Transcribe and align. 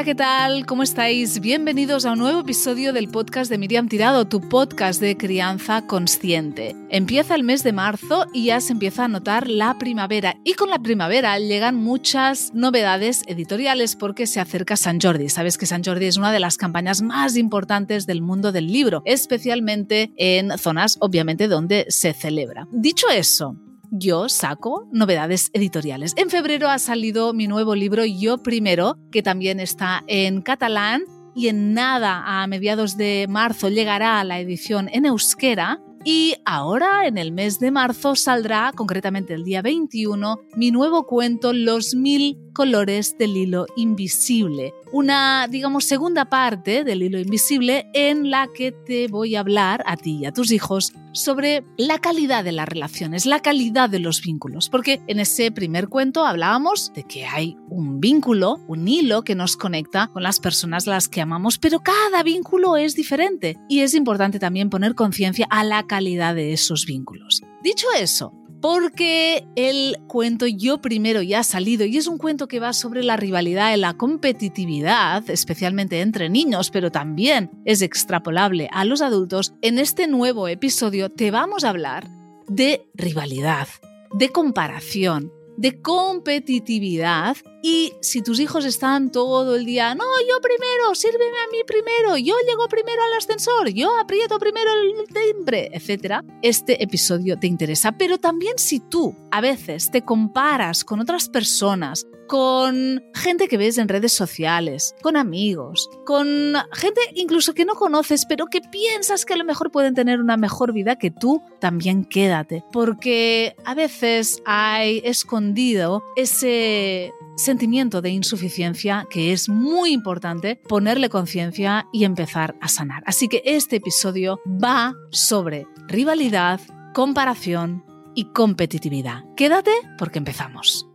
Hola, 0.00 0.06
¿qué 0.06 0.14
tal? 0.14 0.64
¿Cómo 0.64 0.82
estáis? 0.82 1.40
Bienvenidos 1.40 2.06
a 2.06 2.12
un 2.12 2.20
nuevo 2.20 2.40
episodio 2.40 2.94
del 2.94 3.08
podcast 3.08 3.50
de 3.50 3.58
Miriam 3.58 3.86
Tirado, 3.86 4.26
tu 4.26 4.40
podcast 4.40 4.98
de 4.98 5.18
crianza 5.18 5.86
consciente. 5.86 6.74
Empieza 6.88 7.34
el 7.34 7.44
mes 7.44 7.62
de 7.64 7.74
marzo 7.74 8.24
y 8.32 8.46
ya 8.46 8.62
se 8.62 8.72
empieza 8.72 9.04
a 9.04 9.08
notar 9.08 9.46
la 9.46 9.76
primavera. 9.76 10.36
Y 10.42 10.54
con 10.54 10.70
la 10.70 10.78
primavera 10.78 11.38
llegan 11.38 11.76
muchas 11.76 12.54
novedades 12.54 13.24
editoriales 13.26 13.94
porque 13.94 14.26
se 14.26 14.40
acerca 14.40 14.78
San 14.78 15.02
Jordi. 15.02 15.28
Sabes 15.28 15.58
que 15.58 15.66
San 15.66 15.84
Jordi 15.84 16.06
es 16.06 16.16
una 16.16 16.32
de 16.32 16.40
las 16.40 16.56
campañas 16.56 17.02
más 17.02 17.36
importantes 17.36 18.06
del 18.06 18.22
mundo 18.22 18.52
del 18.52 18.68
libro, 18.68 19.02
especialmente 19.04 20.14
en 20.16 20.56
zonas, 20.56 20.96
obviamente, 21.00 21.46
donde 21.46 21.84
se 21.90 22.14
celebra. 22.14 22.66
Dicho 22.72 23.06
eso, 23.10 23.54
yo 23.90 24.28
saco 24.28 24.88
novedades 24.92 25.50
editoriales. 25.52 26.14
En 26.16 26.30
febrero 26.30 26.68
ha 26.68 26.78
salido 26.78 27.32
mi 27.32 27.46
nuevo 27.46 27.74
libro 27.74 28.04
Yo 28.04 28.38
Primero, 28.38 28.96
que 29.10 29.22
también 29.22 29.60
está 29.60 30.04
en 30.06 30.42
catalán 30.42 31.02
y 31.34 31.48
en 31.48 31.74
nada, 31.74 32.42
a 32.42 32.46
mediados 32.46 32.96
de 32.96 33.26
marzo, 33.28 33.68
llegará 33.68 34.22
la 34.24 34.40
edición 34.40 34.88
en 34.92 35.06
euskera. 35.06 35.80
Y 36.04 36.36
ahora, 36.46 37.06
en 37.06 37.18
el 37.18 37.30
mes 37.30 37.60
de 37.60 37.70
marzo, 37.70 38.16
saldrá, 38.16 38.72
concretamente 38.74 39.34
el 39.34 39.44
día 39.44 39.60
21, 39.60 40.40
mi 40.56 40.70
nuevo 40.70 41.06
cuento 41.06 41.52
Los 41.52 41.94
mil 41.94 42.38
colores 42.54 43.16
del 43.18 43.36
hilo 43.36 43.66
invisible. 43.76 44.74
Una, 44.92 45.46
digamos, 45.48 45.84
segunda 45.84 46.24
parte 46.24 46.84
del 46.84 47.02
hilo 47.02 47.18
invisible 47.18 47.88
en 47.94 48.30
la 48.30 48.48
que 48.52 48.72
te 48.72 49.08
voy 49.08 49.36
a 49.36 49.40
hablar 49.40 49.82
a 49.86 49.96
ti 49.96 50.18
y 50.22 50.26
a 50.26 50.32
tus 50.32 50.50
hijos 50.50 50.92
sobre 51.12 51.64
la 51.76 51.98
calidad 51.98 52.44
de 52.44 52.52
las 52.52 52.68
relaciones, 52.68 53.26
la 53.26 53.40
calidad 53.40 53.88
de 53.88 53.98
los 53.98 54.20
vínculos. 54.20 54.68
Porque 54.68 55.00
en 55.06 55.20
ese 55.20 55.50
primer 55.50 55.88
cuento 55.88 56.24
hablábamos 56.24 56.92
de 56.94 57.04
que 57.04 57.26
hay 57.26 57.56
un 57.68 58.00
vínculo, 58.00 58.60
un 58.68 58.86
hilo 58.86 59.22
que 59.22 59.34
nos 59.34 59.56
conecta 59.56 60.08
con 60.08 60.22
las 60.22 60.40
personas 60.40 60.86
a 60.86 60.92
las 60.92 61.08
que 61.08 61.20
amamos, 61.20 61.58
pero 61.58 61.80
cada 61.80 62.22
vínculo 62.22 62.76
es 62.76 62.94
diferente. 62.94 63.56
Y 63.68 63.80
es 63.80 63.94
importante 63.94 64.38
también 64.38 64.70
poner 64.70 64.94
conciencia 64.94 65.46
a 65.50 65.64
la 65.64 65.86
calidad 65.90 66.36
de 66.36 66.52
esos 66.52 66.86
vínculos. 66.86 67.42
Dicho 67.64 67.88
eso, 67.98 68.32
porque 68.60 69.44
el 69.56 69.96
cuento 70.06 70.46
Yo 70.46 70.80
Primero 70.80 71.20
ya 71.20 71.40
ha 71.40 71.42
salido 71.42 71.84
y 71.84 71.96
es 71.96 72.06
un 72.06 72.16
cuento 72.16 72.46
que 72.46 72.60
va 72.60 72.72
sobre 72.72 73.02
la 73.02 73.16
rivalidad 73.16 73.74
y 73.74 73.76
la 73.76 73.94
competitividad, 73.94 75.28
especialmente 75.28 76.00
entre 76.00 76.28
niños, 76.28 76.70
pero 76.70 76.92
también 76.92 77.50
es 77.64 77.82
extrapolable 77.82 78.68
a 78.70 78.84
los 78.84 79.02
adultos. 79.02 79.52
En 79.62 79.80
este 79.80 80.06
nuevo 80.06 80.46
episodio 80.46 81.10
te 81.10 81.32
vamos 81.32 81.64
a 81.64 81.70
hablar 81.70 82.08
de 82.46 82.86
rivalidad, 82.94 83.66
de 84.12 84.28
comparación, 84.28 85.32
de 85.60 85.82
competitividad 85.82 87.36
y 87.62 87.92
si 88.00 88.22
tus 88.22 88.40
hijos 88.40 88.64
están 88.64 89.12
todo 89.12 89.56
el 89.56 89.66
día, 89.66 89.94
no, 89.94 90.04
yo 90.26 90.40
primero, 90.40 90.94
sírveme 90.94 91.26
a 91.26 91.50
mí 91.52 91.58
primero, 91.66 92.16
yo 92.16 92.34
llego 92.48 92.66
primero 92.68 93.02
al 93.02 93.18
ascensor, 93.18 93.68
yo 93.68 93.94
aprieto 93.98 94.38
primero 94.38 94.70
el 94.72 95.06
timbre, 95.12 95.68
etc., 95.74 96.24
este 96.40 96.82
episodio 96.82 97.38
te 97.38 97.46
interesa. 97.46 97.92
Pero 97.92 98.16
también 98.16 98.54
si 98.56 98.80
tú 98.80 99.14
a 99.30 99.42
veces 99.42 99.90
te 99.90 100.00
comparas 100.02 100.82
con 100.82 100.98
otras 100.98 101.28
personas, 101.28 102.06
con 102.30 103.02
gente 103.12 103.48
que 103.48 103.56
ves 103.56 103.76
en 103.76 103.88
redes 103.88 104.12
sociales, 104.12 104.94
con 105.02 105.16
amigos, 105.16 105.90
con 106.06 106.54
gente 106.72 107.00
incluso 107.16 107.54
que 107.54 107.64
no 107.64 107.74
conoces, 107.74 108.24
pero 108.24 108.46
que 108.46 108.60
piensas 108.60 109.24
que 109.24 109.34
a 109.34 109.36
lo 109.36 109.44
mejor 109.44 109.72
pueden 109.72 109.94
tener 109.94 110.20
una 110.20 110.36
mejor 110.36 110.72
vida 110.72 110.94
que 110.94 111.10
tú, 111.10 111.42
también 111.58 112.04
quédate. 112.04 112.62
Porque 112.72 113.56
a 113.64 113.74
veces 113.74 114.44
hay 114.46 115.02
escondido 115.04 116.04
ese 116.14 117.12
sentimiento 117.36 118.00
de 118.00 118.10
insuficiencia 118.10 119.08
que 119.10 119.32
es 119.32 119.48
muy 119.48 119.90
importante 119.90 120.54
ponerle 120.68 121.08
conciencia 121.08 121.88
y 121.92 122.04
empezar 122.04 122.54
a 122.60 122.68
sanar. 122.68 123.02
Así 123.06 123.26
que 123.26 123.42
este 123.44 123.76
episodio 123.76 124.38
va 124.46 124.94
sobre 125.10 125.66
rivalidad, 125.88 126.60
comparación 126.94 127.84
y 128.14 128.26
competitividad. 128.26 129.24
Quédate 129.36 129.72
porque 129.98 130.18
empezamos. 130.18 130.86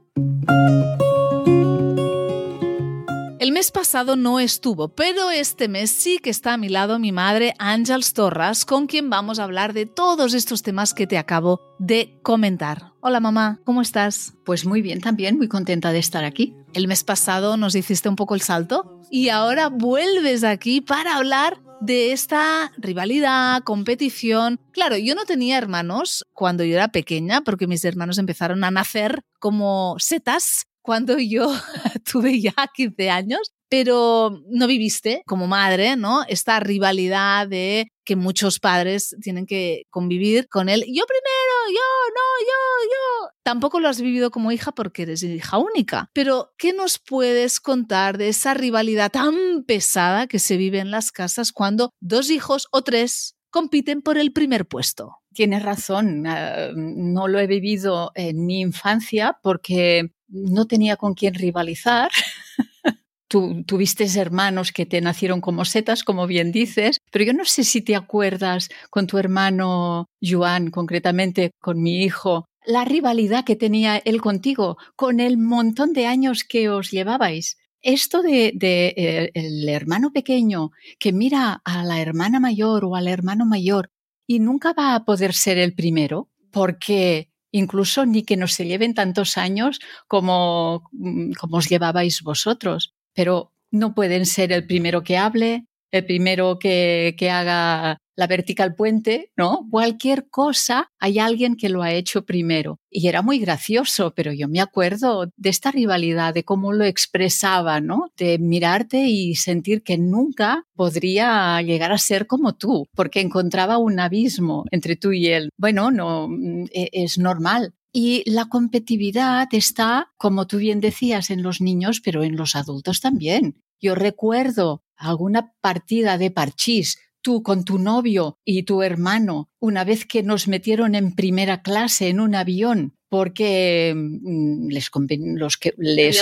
El 3.46 3.52
mes 3.52 3.70
pasado 3.70 4.16
no 4.16 4.40
estuvo, 4.40 4.88
pero 4.88 5.30
este 5.30 5.68
mes 5.68 5.92
sí 5.92 6.18
que 6.18 6.32
está 6.32 6.54
a 6.54 6.58
mi 6.58 6.68
lado 6.68 6.98
mi 6.98 7.12
madre 7.12 7.54
Ángels 7.60 8.14
Torras, 8.14 8.66
con 8.66 8.88
quien 8.88 9.12
vamos 9.12 9.38
a 9.38 9.44
hablar 9.44 9.74
de 9.74 9.86
todos 9.86 10.34
estos 10.34 10.64
temas 10.64 10.96
que 10.96 11.06
te 11.06 11.20
acabo 11.20 11.62
de 11.78 12.18
comentar. 12.24 12.94
Hola 13.02 13.20
mamá, 13.20 13.60
¿cómo 13.64 13.84
estás? 13.84 14.34
Pues 14.46 14.66
muy 14.66 14.82
bien 14.82 15.00
también, 15.00 15.38
muy 15.38 15.48
contenta 15.48 15.92
de 15.92 16.00
estar 16.00 16.26
aquí. 16.26 16.56
El 16.74 16.88
mes 16.88 17.04
pasado 17.04 17.56
nos 17.56 17.76
hiciste 17.76 18.10
un 18.10 18.16
poco 18.16 18.34
el 18.34 18.42
salto 18.42 19.00
y 19.12 19.30
ahora 19.30 19.70
vuelves 19.70 20.44
aquí 20.44 20.82
para 20.82 21.16
hablar 21.16 21.62
de 21.82 22.14
esta 22.14 22.72
rivalidad, 22.80 23.62
competición. 23.62 24.60
Claro, 24.72 24.98
yo 24.98 25.14
no 25.14 25.26
tenía 25.26 25.60
hermanos 25.60 26.26
cuando 26.34 26.64
yo 26.64 26.74
era 26.74 26.88
pequeña 26.88 27.42
porque 27.42 27.68
mis 27.68 27.86
hermanos 27.86 28.18
empezaron 28.18 28.64
a 28.64 28.72
nacer 28.72 29.22
como 29.38 29.98
setas 30.00 30.66
cuando 30.85 31.18
yo 31.18 31.51
tuve 32.12 32.40
ya 32.40 32.53
15 32.73 33.09
años, 33.09 33.51
pero 33.69 34.40
no 34.50 34.68
viviste 34.68 35.23
como 35.25 35.47
madre, 35.47 35.96
¿no? 35.96 36.23
Esta 36.28 36.59
rivalidad 36.59 37.47
de 37.47 37.88
que 38.06 38.16
muchos 38.16 38.59
padres 38.59 39.16
tienen 39.22 39.47
que 39.47 39.84
convivir 39.90 40.47
con 40.47 40.69
él. 40.69 40.81
Yo 40.81 41.03
primero, 41.07 41.56
yo, 41.69 42.12
no, 42.13 42.46
yo, 42.46 42.90
yo. 42.91 43.29
Tampoco 43.44 43.79
lo 43.79 43.90
has 43.90 44.00
vivido 44.00 44.29
como 44.29 44.51
hija 44.51 44.72
porque 44.72 45.01
eres 45.01 45.23
hija 45.23 45.57
única. 45.57 46.12
Pero, 46.13 46.51
¿qué 46.59 46.72
nos 46.72 47.00
puedes 47.00 47.59
contar 47.59 48.19
de 48.19 48.29
esa 48.29 48.53
rivalidad 48.53 49.12
tan 49.12 49.63
pesada 49.66 50.28
que 50.28 50.38
se 50.38 50.56
vive 50.56 50.79
en 50.79 50.91
las 50.91 51.12
casas 51.12 51.52
cuando 51.52 51.90
dos 52.00 52.29
hijos 52.29 52.67
o 52.72 52.84
tres 52.84 53.35
compiten 53.50 54.03
por 54.03 54.19
el 54.19 54.31
primer 54.31 54.67
puesto? 54.67 55.17
Tienes 55.34 55.63
razón, 55.63 56.25
ah, 56.28 56.69
no 56.75 57.28
lo 57.28 57.40
he 57.40 57.47
vivido 57.47 58.12
en 58.16 58.46
mi 58.46 58.62
infancia 58.62 59.38
porque 59.41 60.12
no 60.28 60.66
tenía 60.66 60.97
con 60.97 61.13
quién 61.13 61.34
rivalizar. 61.34 62.12
Tú 63.28 63.63
tuviste 63.66 64.06
hermanos 64.19 64.72
que 64.72 64.86
te 64.86 65.02
nacieron 65.02 65.41
como 65.41 65.66
setas, 65.66 66.03
como 66.03 66.28
bien 66.28 66.52
dices, 66.52 67.00
pero 67.12 67.25
yo 67.25 67.34
no 67.34 67.44
sé 67.44 67.63
si 67.63 67.81
te 67.81 67.96
acuerdas 67.96 68.69
con 68.91 69.08
tu 69.08 69.18
hermano 69.18 70.06
Joan, 70.22 70.69
concretamente 70.69 71.52
con 71.59 71.81
mi 71.81 72.03
hijo, 72.03 72.46
la 72.66 72.85
rivalidad 72.85 73.44
que 73.44 73.56
tenía 73.56 73.97
él 73.97 74.22
contigo, 74.22 74.78
con 74.96 75.19
el 75.19 75.38
montón 75.38 75.94
de 75.94 76.06
años 76.08 76.44
que 76.44 76.69
os 76.69 76.91
llevabais. 76.91 77.58
Esto 77.81 78.22
de, 78.24 78.53
eh, 78.59 79.31
el 79.34 79.69
hermano 79.69 80.12
pequeño 80.12 80.72
que 81.00 81.14
mira 81.14 81.62
a 81.64 81.84
la 81.84 82.02
hermana 82.02 82.40
mayor 82.40 82.85
o 82.85 82.96
al 82.96 83.08
hermano 83.08 83.46
mayor 83.46 83.91
y 84.28 84.40
nunca 84.40 84.74
va 84.74 84.96
a 84.96 85.06
poder 85.06 85.34
ser 85.34 85.59
el 85.59 85.75
primero, 85.75 86.30
porque 86.52 87.30
incluso 87.56 88.06
ni 88.06 88.24
que 88.24 88.36
no 88.36 88.48
se 88.48 88.66
lleven 88.66 88.94
tantos 88.94 89.38
años 89.38 89.80
como, 90.08 90.90
mm, 90.92 91.32
como 91.40 91.58
os 91.58 91.70
llevabais 91.70 92.22
vosotros, 92.22 92.94
pero 93.14 93.54
no 93.72 93.96
pueden 93.96 94.26
ser 94.26 94.52
el 94.52 94.68
primero 94.68 95.04
que 95.04 95.18
hable, 95.18 95.66
el 95.96 96.06
primero 96.06 96.60
que, 96.60 97.16
que 97.18 97.30
haga 97.30 97.98
la 98.16 98.28
vertical 98.28 98.76
puente, 98.76 99.32
¿no? 99.36 99.68
Cualquier 99.70 100.30
cosa, 100.30 100.92
hay 101.00 101.20
alguien 101.20 101.56
que 101.56 101.70
lo 101.70 101.84
ha 101.84 101.92
hecho 101.92 102.26
primero. 102.26 102.80
Y 102.90 103.08
era 103.08 103.22
muy 103.22 103.40
gracioso, 103.40 104.14
pero 104.16 104.32
yo 104.32 104.48
me 104.48 104.62
acuerdo 104.62 105.32
de 105.36 105.50
esta 105.50 105.72
rivalidad, 105.72 106.34
de 106.34 106.44
cómo 106.44 106.72
lo 106.72 106.86
expresaba, 106.86 107.82
¿no? 107.82 108.12
De 108.18 108.40
mirarte 108.40 109.06
y 109.08 109.36
sentir 109.36 109.84
que 109.84 109.98
nunca 109.98 110.66
podría 110.76 111.62
llegar 111.62 111.92
a 111.92 111.98
ser 111.98 112.28
como 112.28 112.56
tú, 112.56 112.88
porque 112.96 113.20
encontraba 113.20 113.78
un 113.78 114.00
abismo 114.00 114.64
entre 114.72 114.96
tú 114.96 115.12
y 115.12 115.28
él. 115.28 115.50
Bueno, 115.58 115.92
no, 115.92 116.28
mm, 116.30 116.66
e, 116.72 116.90
es 116.94 117.18
normal. 117.18 117.74
Y 117.98 118.30
la 118.30 118.46
competitividad 118.46 119.48
está, 119.54 120.12
como 120.18 120.48
tú 120.48 120.58
bien 120.58 120.82
decías, 120.82 121.30
en 121.30 121.41
los 121.44 121.62
niños, 121.62 122.02
pero 122.02 122.24
en 122.24 122.36
los 122.36 122.56
adultos 122.58 123.00
también. 123.00 123.64
Yo 123.85 123.93
recuerdo 123.93 124.84
alguna 124.97 125.53
partida 125.61 126.17
de 126.17 126.32
parchís 126.32 126.97
tú 127.22 127.43
con 127.43 127.64
tu 127.66 127.78
novio 127.78 128.40
y 128.43 128.64
tu 128.64 128.82
hermano, 128.82 129.52
una 129.59 129.84
vez 129.84 130.08
que 130.08 130.23
nos 130.23 130.47
metieron 130.47 130.96
en 130.96 131.14
primera 131.14 131.61
clase 131.61 132.09
en 132.09 132.20
un 132.20 132.34
avión, 132.34 132.97
porque 133.09 133.93
mm, 133.96 134.70
les 134.70 134.90
los 135.35 135.58
que 135.58 135.76
les 135.78 136.20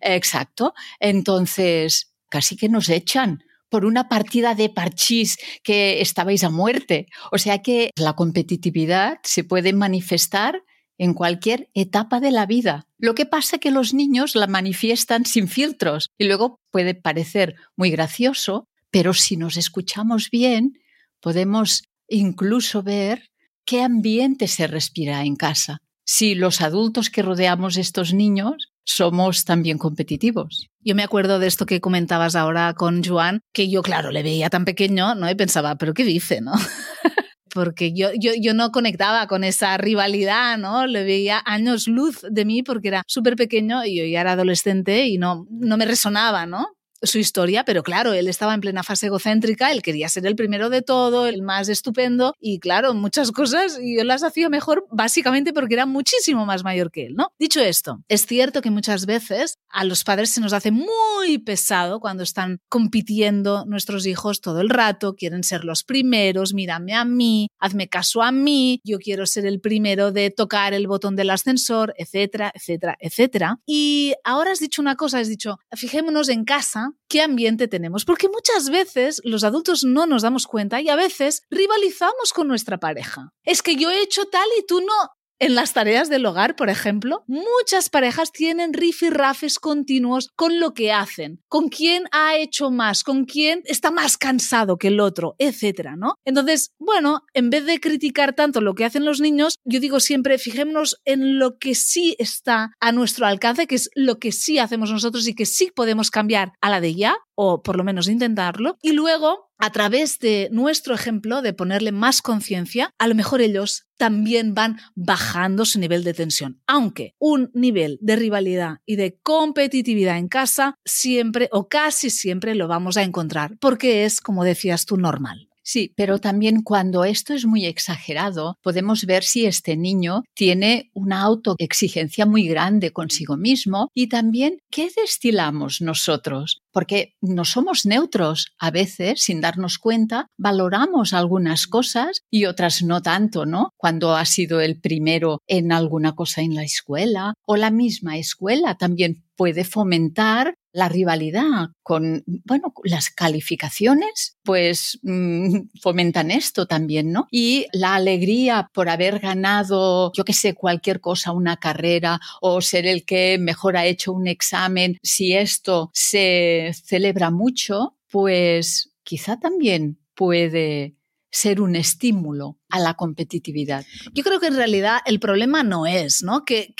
exacto, 0.00 0.72
entonces 0.98 2.14
casi 2.30 2.56
que 2.56 2.70
nos 2.70 2.88
echan 2.88 3.44
por 3.68 3.84
una 3.84 4.08
partida 4.08 4.54
de 4.54 4.70
parchís 4.70 5.36
que 5.62 6.00
estabais 6.00 6.44
a 6.44 6.50
muerte. 6.50 7.08
O 7.30 7.36
sea 7.36 7.60
que 7.60 7.90
la 7.94 8.14
competitividad 8.14 9.18
se 9.22 9.44
puede 9.44 9.74
manifestar 9.74 10.62
en 10.98 11.14
cualquier 11.14 11.68
etapa 11.74 12.20
de 12.20 12.30
la 12.30 12.46
vida. 12.46 12.86
Lo 12.98 13.14
que 13.14 13.26
pasa 13.26 13.56
es 13.56 13.60
que 13.60 13.70
los 13.70 13.94
niños 13.94 14.34
la 14.34 14.46
manifiestan 14.46 15.24
sin 15.26 15.48
filtros 15.48 16.10
y 16.18 16.24
luego 16.24 16.60
puede 16.70 16.94
parecer 16.94 17.54
muy 17.76 17.90
gracioso, 17.90 18.68
pero 18.90 19.14
si 19.14 19.36
nos 19.36 19.56
escuchamos 19.56 20.30
bien, 20.30 20.78
podemos 21.20 21.84
incluso 22.08 22.82
ver 22.82 23.30
qué 23.64 23.82
ambiente 23.82 24.48
se 24.48 24.66
respira 24.66 25.24
en 25.24 25.36
casa. 25.36 25.78
Si 26.04 26.34
los 26.34 26.60
adultos 26.60 27.10
que 27.10 27.22
rodeamos 27.22 27.76
estos 27.76 28.14
niños 28.14 28.70
somos 28.84 29.44
también 29.44 29.76
competitivos. 29.76 30.68
Yo 30.80 30.94
me 30.94 31.02
acuerdo 31.02 31.40
de 31.40 31.48
esto 31.48 31.66
que 31.66 31.80
comentabas 31.80 32.36
ahora 32.36 32.72
con 32.74 33.02
Joan, 33.02 33.40
que 33.52 33.68
yo, 33.68 33.82
claro, 33.82 34.12
le 34.12 34.22
veía 34.22 34.48
tan 34.48 34.64
pequeño, 34.64 35.16
¿no? 35.16 35.28
Y 35.28 35.34
pensaba, 35.34 35.74
¿pero 35.74 35.92
qué 35.92 36.04
dice, 36.04 36.40
no? 36.40 36.52
porque 37.52 37.92
yo, 37.92 38.08
yo, 38.18 38.32
yo, 38.38 38.54
no 38.54 38.70
conectaba 38.70 39.26
con 39.26 39.44
esa 39.44 39.76
rivalidad, 39.76 40.58
¿no? 40.58 40.86
Le 40.86 41.04
veía 41.04 41.42
años 41.44 41.86
luz 41.86 42.24
de 42.28 42.44
mí 42.44 42.62
porque 42.62 42.88
era 42.88 43.02
súper 43.06 43.36
pequeño 43.36 43.84
y 43.84 43.96
yo 43.96 44.04
ya 44.04 44.20
era 44.20 44.32
adolescente 44.32 45.06
y 45.06 45.18
no, 45.18 45.46
no 45.50 45.76
me 45.76 45.86
resonaba, 45.86 46.46
¿no? 46.46 46.66
Su 47.06 47.18
historia, 47.18 47.64
pero 47.64 47.82
claro, 47.82 48.12
él 48.12 48.28
estaba 48.28 48.54
en 48.54 48.60
plena 48.60 48.82
fase 48.82 49.06
egocéntrica, 49.06 49.72
él 49.72 49.82
quería 49.82 50.08
ser 50.08 50.26
el 50.26 50.36
primero 50.36 50.70
de 50.70 50.82
todo, 50.82 51.26
el 51.26 51.42
más 51.42 51.68
estupendo, 51.68 52.34
y 52.40 52.58
claro, 52.58 52.94
muchas 52.94 53.32
cosas 53.32 53.78
yo 53.82 54.04
las 54.04 54.22
hacía 54.22 54.48
mejor 54.48 54.86
básicamente 54.90 55.52
porque 55.52 55.74
era 55.74 55.86
muchísimo 55.86 56.46
más 56.46 56.64
mayor 56.64 56.90
que 56.90 57.06
él, 57.06 57.14
¿no? 57.14 57.28
Dicho 57.38 57.60
esto, 57.60 58.02
es 58.08 58.26
cierto 58.26 58.62
que 58.62 58.70
muchas 58.70 59.06
veces 59.06 59.58
a 59.68 59.84
los 59.84 60.04
padres 60.04 60.30
se 60.30 60.40
nos 60.40 60.52
hace 60.52 60.70
muy 60.70 61.38
pesado 61.38 62.00
cuando 62.00 62.22
están 62.22 62.60
compitiendo 62.68 63.64
nuestros 63.66 64.06
hijos 64.06 64.40
todo 64.40 64.60
el 64.60 64.70
rato, 64.70 65.14
quieren 65.14 65.44
ser 65.44 65.64
los 65.64 65.84
primeros, 65.84 66.54
mírame 66.54 66.94
a 66.94 67.04
mí, 67.04 67.48
hazme 67.58 67.88
caso 67.88 68.22
a 68.22 68.32
mí, 68.32 68.80
yo 68.84 68.98
quiero 68.98 69.26
ser 69.26 69.46
el 69.46 69.60
primero 69.60 70.12
de 70.12 70.30
tocar 70.30 70.74
el 70.74 70.86
botón 70.86 71.16
del 71.16 71.30
ascensor, 71.30 71.94
etcétera, 71.96 72.52
etcétera, 72.54 72.96
etcétera. 73.00 73.58
Y 73.66 74.14
ahora 74.24 74.52
has 74.52 74.60
dicho 74.60 74.82
una 74.82 74.96
cosa, 74.96 75.18
has 75.18 75.28
dicho, 75.28 75.58
fijémonos 75.72 76.28
en 76.28 76.44
casa 76.44 76.90
qué 77.08 77.22
ambiente 77.22 77.68
tenemos, 77.68 78.04
porque 78.04 78.28
muchas 78.28 78.70
veces 78.70 79.20
los 79.24 79.44
adultos 79.44 79.84
no 79.84 80.06
nos 80.06 80.22
damos 80.22 80.46
cuenta 80.46 80.80
y 80.80 80.88
a 80.88 80.96
veces 80.96 81.42
rivalizamos 81.50 82.32
con 82.34 82.48
nuestra 82.48 82.78
pareja. 82.78 83.32
Es 83.44 83.62
que 83.62 83.76
yo 83.76 83.90
he 83.90 84.02
hecho 84.02 84.26
tal 84.26 84.48
y 84.58 84.66
tú 84.66 84.80
no. 84.80 85.10
En 85.38 85.54
las 85.54 85.74
tareas 85.74 86.08
del 86.08 86.24
hogar, 86.24 86.56
por 86.56 86.70
ejemplo, 86.70 87.22
muchas 87.26 87.90
parejas 87.90 88.32
tienen 88.32 88.72
rifirrafes 88.72 89.58
continuos 89.58 90.30
con 90.34 90.60
lo 90.60 90.72
que 90.72 90.92
hacen, 90.92 91.42
con 91.46 91.68
quién 91.68 92.04
ha 92.10 92.36
hecho 92.38 92.70
más, 92.70 93.04
con 93.04 93.26
quién 93.26 93.60
está 93.66 93.90
más 93.90 94.16
cansado 94.16 94.78
que 94.78 94.88
el 94.88 94.98
otro, 94.98 95.36
etcétera, 95.38 95.94
¿no? 95.94 96.14
Entonces, 96.24 96.72
bueno, 96.78 97.20
en 97.34 97.50
vez 97.50 97.66
de 97.66 97.80
criticar 97.80 98.34
tanto 98.34 98.62
lo 98.62 98.74
que 98.74 98.86
hacen 98.86 99.04
los 99.04 99.20
niños, 99.20 99.56
yo 99.64 99.78
digo 99.78 100.00
siempre, 100.00 100.38
fijémonos 100.38 101.02
en 101.04 101.38
lo 101.38 101.58
que 101.58 101.74
sí 101.74 102.16
está 102.18 102.72
a 102.80 102.92
nuestro 102.92 103.26
alcance, 103.26 103.66
que 103.66 103.74
es 103.74 103.90
lo 103.94 104.18
que 104.18 104.32
sí 104.32 104.58
hacemos 104.58 104.90
nosotros 104.90 105.28
y 105.28 105.34
que 105.34 105.44
sí 105.44 105.70
podemos 105.74 106.10
cambiar 106.10 106.52
a 106.62 106.70
la 106.70 106.80
de 106.80 106.94
ya, 106.94 107.14
o 107.36 107.62
por 107.62 107.76
lo 107.76 107.84
menos 107.84 108.08
intentarlo, 108.08 108.76
y 108.82 108.92
luego 108.92 109.50
a 109.58 109.70
través 109.70 110.18
de 110.18 110.48
nuestro 110.52 110.94
ejemplo 110.94 111.40
de 111.42 111.52
ponerle 111.52 111.92
más 111.92 112.20
conciencia, 112.20 112.90
a 112.98 113.06
lo 113.06 113.14
mejor 113.14 113.40
ellos 113.40 113.86
también 113.96 114.54
van 114.54 114.78
bajando 114.94 115.64
su 115.64 115.78
nivel 115.78 116.04
de 116.04 116.14
tensión. 116.14 116.60
Aunque 116.66 117.14
un 117.18 117.50
nivel 117.54 117.98
de 118.00 118.16
rivalidad 118.16 118.78
y 118.84 118.96
de 118.96 119.18
competitividad 119.22 120.18
en 120.18 120.28
casa 120.28 120.74
siempre 120.84 121.48
o 121.52 121.68
casi 121.68 122.10
siempre 122.10 122.54
lo 122.54 122.68
vamos 122.68 122.96
a 122.96 123.02
encontrar, 123.02 123.56
porque 123.60 124.04
es, 124.04 124.20
como 124.20 124.44
decías 124.44 124.84
tú, 124.84 124.96
normal. 124.96 125.45
Sí, 125.68 125.92
pero 125.96 126.20
también 126.20 126.62
cuando 126.62 127.04
esto 127.04 127.34
es 127.34 127.44
muy 127.44 127.66
exagerado, 127.66 128.56
podemos 128.62 129.04
ver 129.04 129.24
si 129.24 129.46
este 129.46 129.76
niño 129.76 130.22
tiene 130.32 130.92
una 130.94 131.22
autoexigencia 131.22 132.24
muy 132.24 132.46
grande 132.46 132.92
consigo 132.92 133.36
mismo 133.36 133.90
y 133.92 134.08
también 134.08 134.58
qué 134.70 134.88
destilamos 134.96 135.80
nosotros, 135.80 136.60
porque 136.70 137.14
no 137.20 137.44
somos 137.44 137.84
neutros. 137.84 138.52
A 138.60 138.70
veces, 138.70 139.22
sin 139.22 139.40
darnos 139.40 139.78
cuenta, 139.78 140.28
valoramos 140.38 141.12
algunas 141.12 141.66
cosas 141.66 142.20
y 142.30 142.44
otras 142.44 142.82
no 142.82 143.02
tanto, 143.02 143.44
¿no? 143.44 143.70
Cuando 143.76 144.14
ha 144.14 144.24
sido 144.24 144.60
el 144.60 144.80
primero 144.80 145.42
en 145.48 145.72
alguna 145.72 146.14
cosa 146.14 146.42
en 146.42 146.54
la 146.54 146.62
escuela 146.62 147.34
o 147.44 147.56
la 147.56 147.72
misma 147.72 148.18
escuela 148.18 148.76
también 148.76 149.24
puede 149.36 149.64
fomentar 149.64 150.54
la 150.76 150.90
rivalidad 150.90 151.70
con, 151.82 152.22
bueno, 152.44 152.74
las 152.84 153.08
calificaciones, 153.08 154.36
pues 154.42 154.98
mm, 155.02 155.70
fomentan 155.80 156.30
esto 156.30 156.66
también, 156.66 157.12
¿no? 157.12 157.28
Y 157.30 157.64
la 157.72 157.94
alegría 157.94 158.68
por 158.74 158.90
haber 158.90 159.18
ganado, 159.18 160.12
yo 160.14 160.22
que 160.24 160.34
sé, 160.34 160.52
cualquier 160.52 161.00
cosa, 161.00 161.32
una 161.32 161.56
carrera 161.56 162.20
o 162.42 162.60
ser 162.60 162.86
el 162.86 163.06
que 163.06 163.38
mejor 163.38 163.78
ha 163.78 163.86
hecho 163.86 164.12
un 164.12 164.26
examen, 164.28 164.98
si 165.02 165.32
esto 165.32 165.90
se 165.94 166.72
celebra 166.84 167.30
mucho, 167.30 167.96
pues 168.10 168.92
quizá 169.02 169.40
también 169.40 169.98
puede 170.14 170.96
ser 171.30 171.60
un 171.60 171.76
estímulo 171.76 172.58
a 172.70 172.80
la 172.80 172.94
competitividad. 172.94 173.84
Yo 174.14 174.24
creo 174.24 174.40
que 174.40 174.46
en 174.46 174.56
realidad 174.56 175.00
el 175.04 175.20
problema 175.20 175.62
no 175.62 175.86
es 175.86 176.22
¿no? 176.22 176.44
Que, 176.44 176.74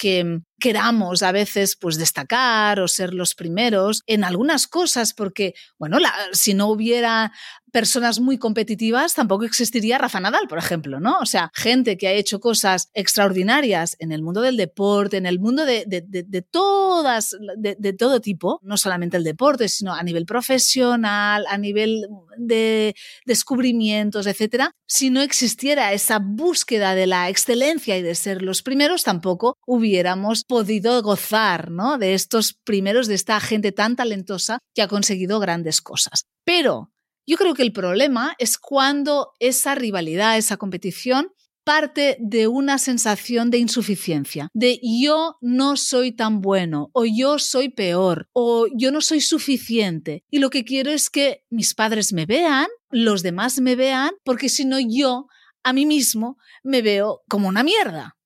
queramos 0.66 1.22
a 1.22 1.30
veces 1.30 1.76
pues 1.76 1.96
destacar 1.96 2.80
o 2.80 2.88
ser 2.88 3.14
los 3.14 3.36
primeros 3.36 4.02
en 4.08 4.24
algunas 4.24 4.66
cosas 4.66 5.14
porque 5.14 5.54
bueno 5.78 5.98
si 6.32 6.54
no 6.54 6.66
hubiera 6.66 7.32
personas 7.70 8.18
muy 8.18 8.36
competitivas 8.36 9.14
tampoco 9.14 9.44
existiría 9.44 9.98
Rafa 9.98 10.18
Nadal 10.18 10.48
por 10.48 10.58
ejemplo 10.58 10.98
no 10.98 11.18
o 11.20 11.26
sea 11.26 11.52
gente 11.54 11.96
que 11.96 12.08
ha 12.08 12.12
hecho 12.12 12.40
cosas 12.40 12.90
extraordinarias 12.94 13.94
en 14.00 14.10
el 14.10 14.22
mundo 14.22 14.40
del 14.40 14.56
deporte 14.56 15.18
en 15.18 15.26
el 15.26 15.38
mundo 15.38 15.64
de, 15.64 15.84
de 15.86 16.42
todas 16.42 17.36
de, 17.56 17.92
todo 17.92 18.20
tipo 18.20 18.58
no 18.64 18.76
solamente 18.76 19.16
el 19.16 19.22
deporte 19.22 19.68
sino 19.68 19.94
a 19.94 20.02
nivel 20.02 20.26
profesional 20.26 21.44
a 21.48 21.58
nivel 21.58 22.08
de 22.38 22.94
descubrimientos 23.24 24.26
etcétera. 24.26 24.72
Si 24.86 25.10
no 25.10 25.20
existiera 25.20 25.92
esa 25.92 26.18
búsqueda 26.18 26.94
de 26.94 27.06
la 27.06 27.28
excelencia 27.28 27.96
y 27.96 28.02
de 28.02 28.14
ser 28.14 28.42
los 28.42 28.62
primeros 28.62 29.04
tampoco 29.04 29.56
hubiéramos 29.66 30.44
podido 30.44 30.55
gozar 31.02 31.70
¿no? 31.70 31.98
de 31.98 32.14
estos 32.14 32.54
primeros, 32.54 33.06
de 33.06 33.14
esta 33.14 33.40
gente 33.40 33.72
tan 33.72 33.96
talentosa 33.96 34.58
que 34.74 34.82
ha 34.82 34.88
conseguido 34.88 35.40
grandes 35.40 35.80
cosas. 35.80 36.26
Pero 36.44 36.92
yo 37.26 37.36
creo 37.36 37.54
que 37.54 37.62
el 37.62 37.72
problema 37.72 38.34
es 38.38 38.56
cuando 38.58 39.32
esa 39.40 39.74
rivalidad, 39.74 40.38
esa 40.38 40.56
competición, 40.56 41.32
parte 41.64 42.16
de 42.20 42.46
una 42.46 42.78
sensación 42.78 43.50
de 43.50 43.58
insuficiencia, 43.58 44.48
de 44.54 44.78
yo 44.80 45.36
no 45.40 45.76
soy 45.76 46.12
tan 46.12 46.40
bueno, 46.40 46.90
o 46.92 47.04
yo 47.04 47.40
soy 47.40 47.70
peor, 47.70 48.28
o 48.32 48.68
yo 48.72 48.92
no 48.92 49.00
soy 49.00 49.20
suficiente. 49.20 50.22
Y 50.30 50.38
lo 50.38 50.48
que 50.48 50.64
quiero 50.64 50.92
es 50.92 51.10
que 51.10 51.42
mis 51.50 51.74
padres 51.74 52.12
me 52.12 52.24
vean, 52.24 52.68
los 52.90 53.24
demás 53.24 53.60
me 53.60 53.74
vean, 53.74 54.12
porque 54.24 54.48
si 54.48 54.64
no 54.64 54.78
yo 54.78 55.26
a 55.64 55.72
mí 55.72 55.86
mismo 55.86 56.38
me 56.62 56.82
veo 56.82 57.22
como 57.28 57.48
una 57.48 57.64
mierda. 57.64 58.16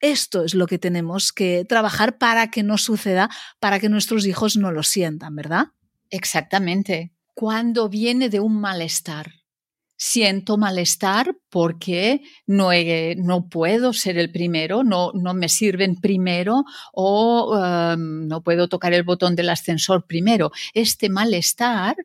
Esto 0.00 0.44
es 0.44 0.54
lo 0.54 0.66
que 0.66 0.78
tenemos 0.78 1.32
que 1.32 1.64
trabajar 1.64 2.18
para 2.18 2.50
que 2.50 2.62
no 2.62 2.78
suceda, 2.78 3.30
para 3.58 3.80
que 3.80 3.88
nuestros 3.88 4.26
hijos 4.26 4.56
no 4.56 4.70
lo 4.70 4.82
sientan, 4.82 5.34
¿verdad? 5.34 5.68
Exactamente. 6.10 7.12
Cuando 7.34 7.88
viene 7.88 8.28
de 8.28 8.40
un 8.40 8.60
malestar, 8.60 9.32
siento 9.96 10.56
malestar 10.56 11.36
porque 11.50 12.22
no, 12.46 12.70
no 13.16 13.48
puedo 13.48 13.92
ser 13.92 14.16
el 14.16 14.30
primero, 14.30 14.84
no, 14.84 15.10
no 15.12 15.34
me 15.34 15.48
sirven 15.48 15.96
primero 15.96 16.64
o 16.92 17.56
um, 17.56 18.28
no 18.28 18.42
puedo 18.42 18.68
tocar 18.68 18.94
el 18.94 19.02
botón 19.02 19.34
del 19.34 19.50
ascensor 19.50 20.06
primero. 20.06 20.52
Este 20.72 21.08
malestar 21.08 21.96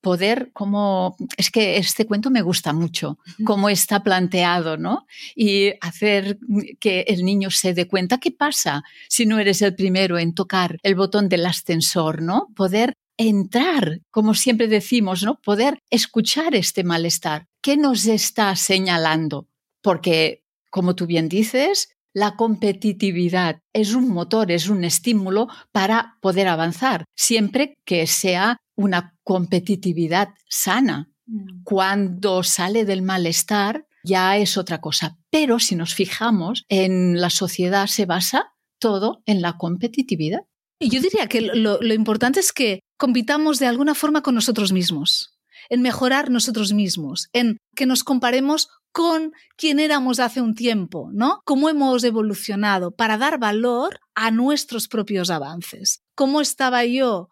poder, 0.00 0.50
como, 0.52 1.16
es 1.36 1.50
que 1.50 1.76
este 1.76 2.06
cuento 2.06 2.30
me 2.30 2.42
gusta 2.42 2.72
mucho, 2.72 3.18
cómo 3.44 3.68
está 3.68 4.02
planteado, 4.02 4.76
¿no? 4.76 5.06
Y 5.34 5.72
hacer 5.80 6.38
que 6.80 7.04
el 7.08 7.24
niño 7.24 7.50
se 7.50 7.74
dé 7.74 7.88
cuenta 7.88 8.18
qué 8.18 8.30
pasa 8.30 8.82
si 9.08 9.26
no 9.26 9.38
eres 9.38 9.62
el 9.62 9.74
primero 9.74 10.18
en 10.18 10.34
tocar 10.34 10.78
el 10.82 10.94
botón 10.94 11.28
del 11.28 11.46
ascensor, 11.46 12.22
¿no? 12.22 12.48
Poder 12.54 12.94
entrar, 13.16 14.00
como 14.10 14.34
siempre 14.34 14.68
decimos, 14.68 15.22
¿no? 15.22 15.40
Poder 15.40 15.80
escuchar 15.90 16.54
este 16.54 16.84
malestar. 16.84 17.46
¿Qué 17.60 17.76
nos 17.76 18.06
está 18.06 18.54
señalando? 18.54 19.48
Porque, 19.82 20.44
como 20.70 20.94
tú 20.94 21.06
bien 21.06 21.28
dices, 21.28 21.90
la 22.14 22.36
competitividad 22.36 23.60
es 23.72 23.94
un 23.94 24.08
motor, 24.08 24.50
es 24.50 24.68
un 24.68 24.84
estímulo 24.84 25.48
para 25.72 26.16
poder 26.20 26.48
avanzar, 26.48 27.04
siempre 27.14 27.76
que 27.84 28.06
sea 28.06 28.58
una 28.78 29.16
competitividad 29.24 30.30
sana. 30.48 31.10
Mm. 31.26 31.62
Cuando 31.64 32.42
sale 32.42 32.86
del 32.86 33.02
malestar 33.02 33.86
ya 34.04 34.36
es 34.38 34.56
otra 34.56 34.80
cosa. 34.80 35.18
Pero 35.30 35.58
si 35.58 35.74
nos 35.74 35.94
fijamos, 35.94 36.64
en 36.68 37.20
la 37.20 37.28
sociedad 37.28 37.88
se 37.88 38.06
basa 38.06 38.54
todo 38.78 39.22
en 39.26 39.42
la 39.42 39.58
competitividad. 39.58 40.40
Y 40.78 40.90
yo 40.90 41.02
diría 41.02 41.26
que 41.26 41.40
lo, 41.40 41.80
lo 41.80 41.94
importante 41.94 42.38
es 42.40 42.52
que 42.52 42.80
compitamos 42.96 43.58
de 43.58 43.66
alguna 43.66 43.96
forma 43.96 44.22
con 44.22 44.36
nosotros 44.36 44.72
mismos, 44.72 45.36
en 45.68 45.82
mejorar 45.82 46.30
nosotros 46.30 46.72
mismos, 46.72 47.28
en 47.32 47.58
que 47.74 47.84
nos 47.84 48.04
comparemos 48.04 48.68
con 48.92 49.32
quién 49.56 49.80
éramos 49.80 50.20
hace 50.20 50.40
un 50.40 50.54
tiempo, 50.54 51.10
¿no? 51.12 51.40
Cómo 51.44 51.68
hemos 51.68 52.04
evolucionado 52.04 52.92
para 52.92 53.18
dar 53.18 53.38
valor 53.38 53.98
a 54.14 54.30
nuestros 54.30 54.86
propios 54.86 55.30
avances. 55.30 56.00
¿Cómo 56.14 56.40
estaba 56.40 56.84
yo 56.84 57.28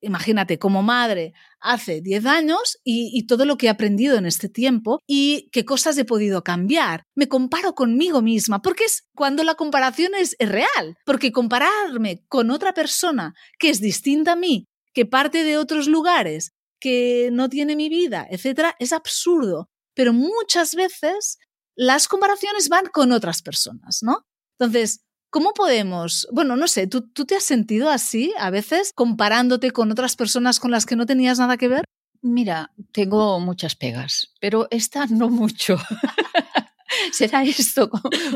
imagínate, 0.00 0.58
como 0.58 0.82
madre 0.82 1.32
hace 1.60 2.00
10 2.00 2.26
años 2.26 2.78
y, 2.84 3.26
todo 3.26 3.44
lo 3.44 3.56
que 3.56 3.66
he 3.66 3.68
aprendido 3.68 4.16
en 4.16 4.26
este 4.26 4.48
tiempo 4.48 5.00
y 5.06 5.48
qué 5.52 5.64
cosas 5.64 5.96
he 5.98 6.04
podido 6.04 6.42
cambiar. 6.42 7.04
Me 7.14 7.28
comparo 7.28 7.74
conmigo 7.74 8.22
misma, 8.22 8.62
porque 8.62 8.84
es 8.84 9.04
cuando 9.14 9.44
la 9.44 9.54
comparación 9.54 10.12
es, 10.14 10.34
es 10.38 10.48
real, 10.48 10.96
porque 11.04 11.32
compararme 11.32 12.24
con 12.28 12.50
otra 12.50 12.72
persona 12.74 13.34
que 13.58 13.70
es 13.70 13.80
distinta 13.80 14.32
a 14.32 14.36
mí, 14.36 14.66
que 14.92 15.06
parte 15.06 15.44
de 15.44 15.58
otros 15.58 15.86
lugares, 15.86 16.52
que 16.80 17.28
no 17.32 17.48
tiene 17.48 17.76
mi 17.76 17.88
vida, 17.88 18.26
etcétera, 18.30 18.74
es 18.78 18.92
absurdo. 18.92 19.68
Pero 19.94 20.12
muchas 20.12 20.74
veces 20.74 21.38
las 21.76 22.08
comparaciones 22.08 22.68
van 22.68 22.86
con 22.86 23.12
otras 23.12 23.42
personas, 23.42 24.02
¿no? 24.02 24.26
Entonces, 24.58 25.00
¿Cómo 25.30 25.52
podemos? 25.54 26.26
Bueno, 26.32 26.56
no 26.56 26.66
sé, 26.66 26.88
¿tú, 26.88 27.02
¿tú, 27.02 27.24
te 27.24 27.36
has 27.36 27.44
sentido 27.44 27.88
así 27.88 28.34
a 28.36 28.50
veces 28.50 28.92
comparándote 28.92 29.70
con 29.70 29.92
otras 29.92 30.16
personas 30.16 30.58
con 30.58 30.72
las 30.72 30.86
que 30.86 30.96
no 30.96 31.06
tenías 31.06 31.38
nada 31.38 31.56
que 31.56 31.68
ver? 31.68 31.84
Mira, 32.20 32.72
tengo 32.90 33.38
muchas 33.38 33.76
pegas, 33.76 34.34
pero 34.40 34.66
esta 34.70 35.06
no 35.06 35.30
mucho. 35.30 35.78
será 37.12 37.42
esto 37.44 37.90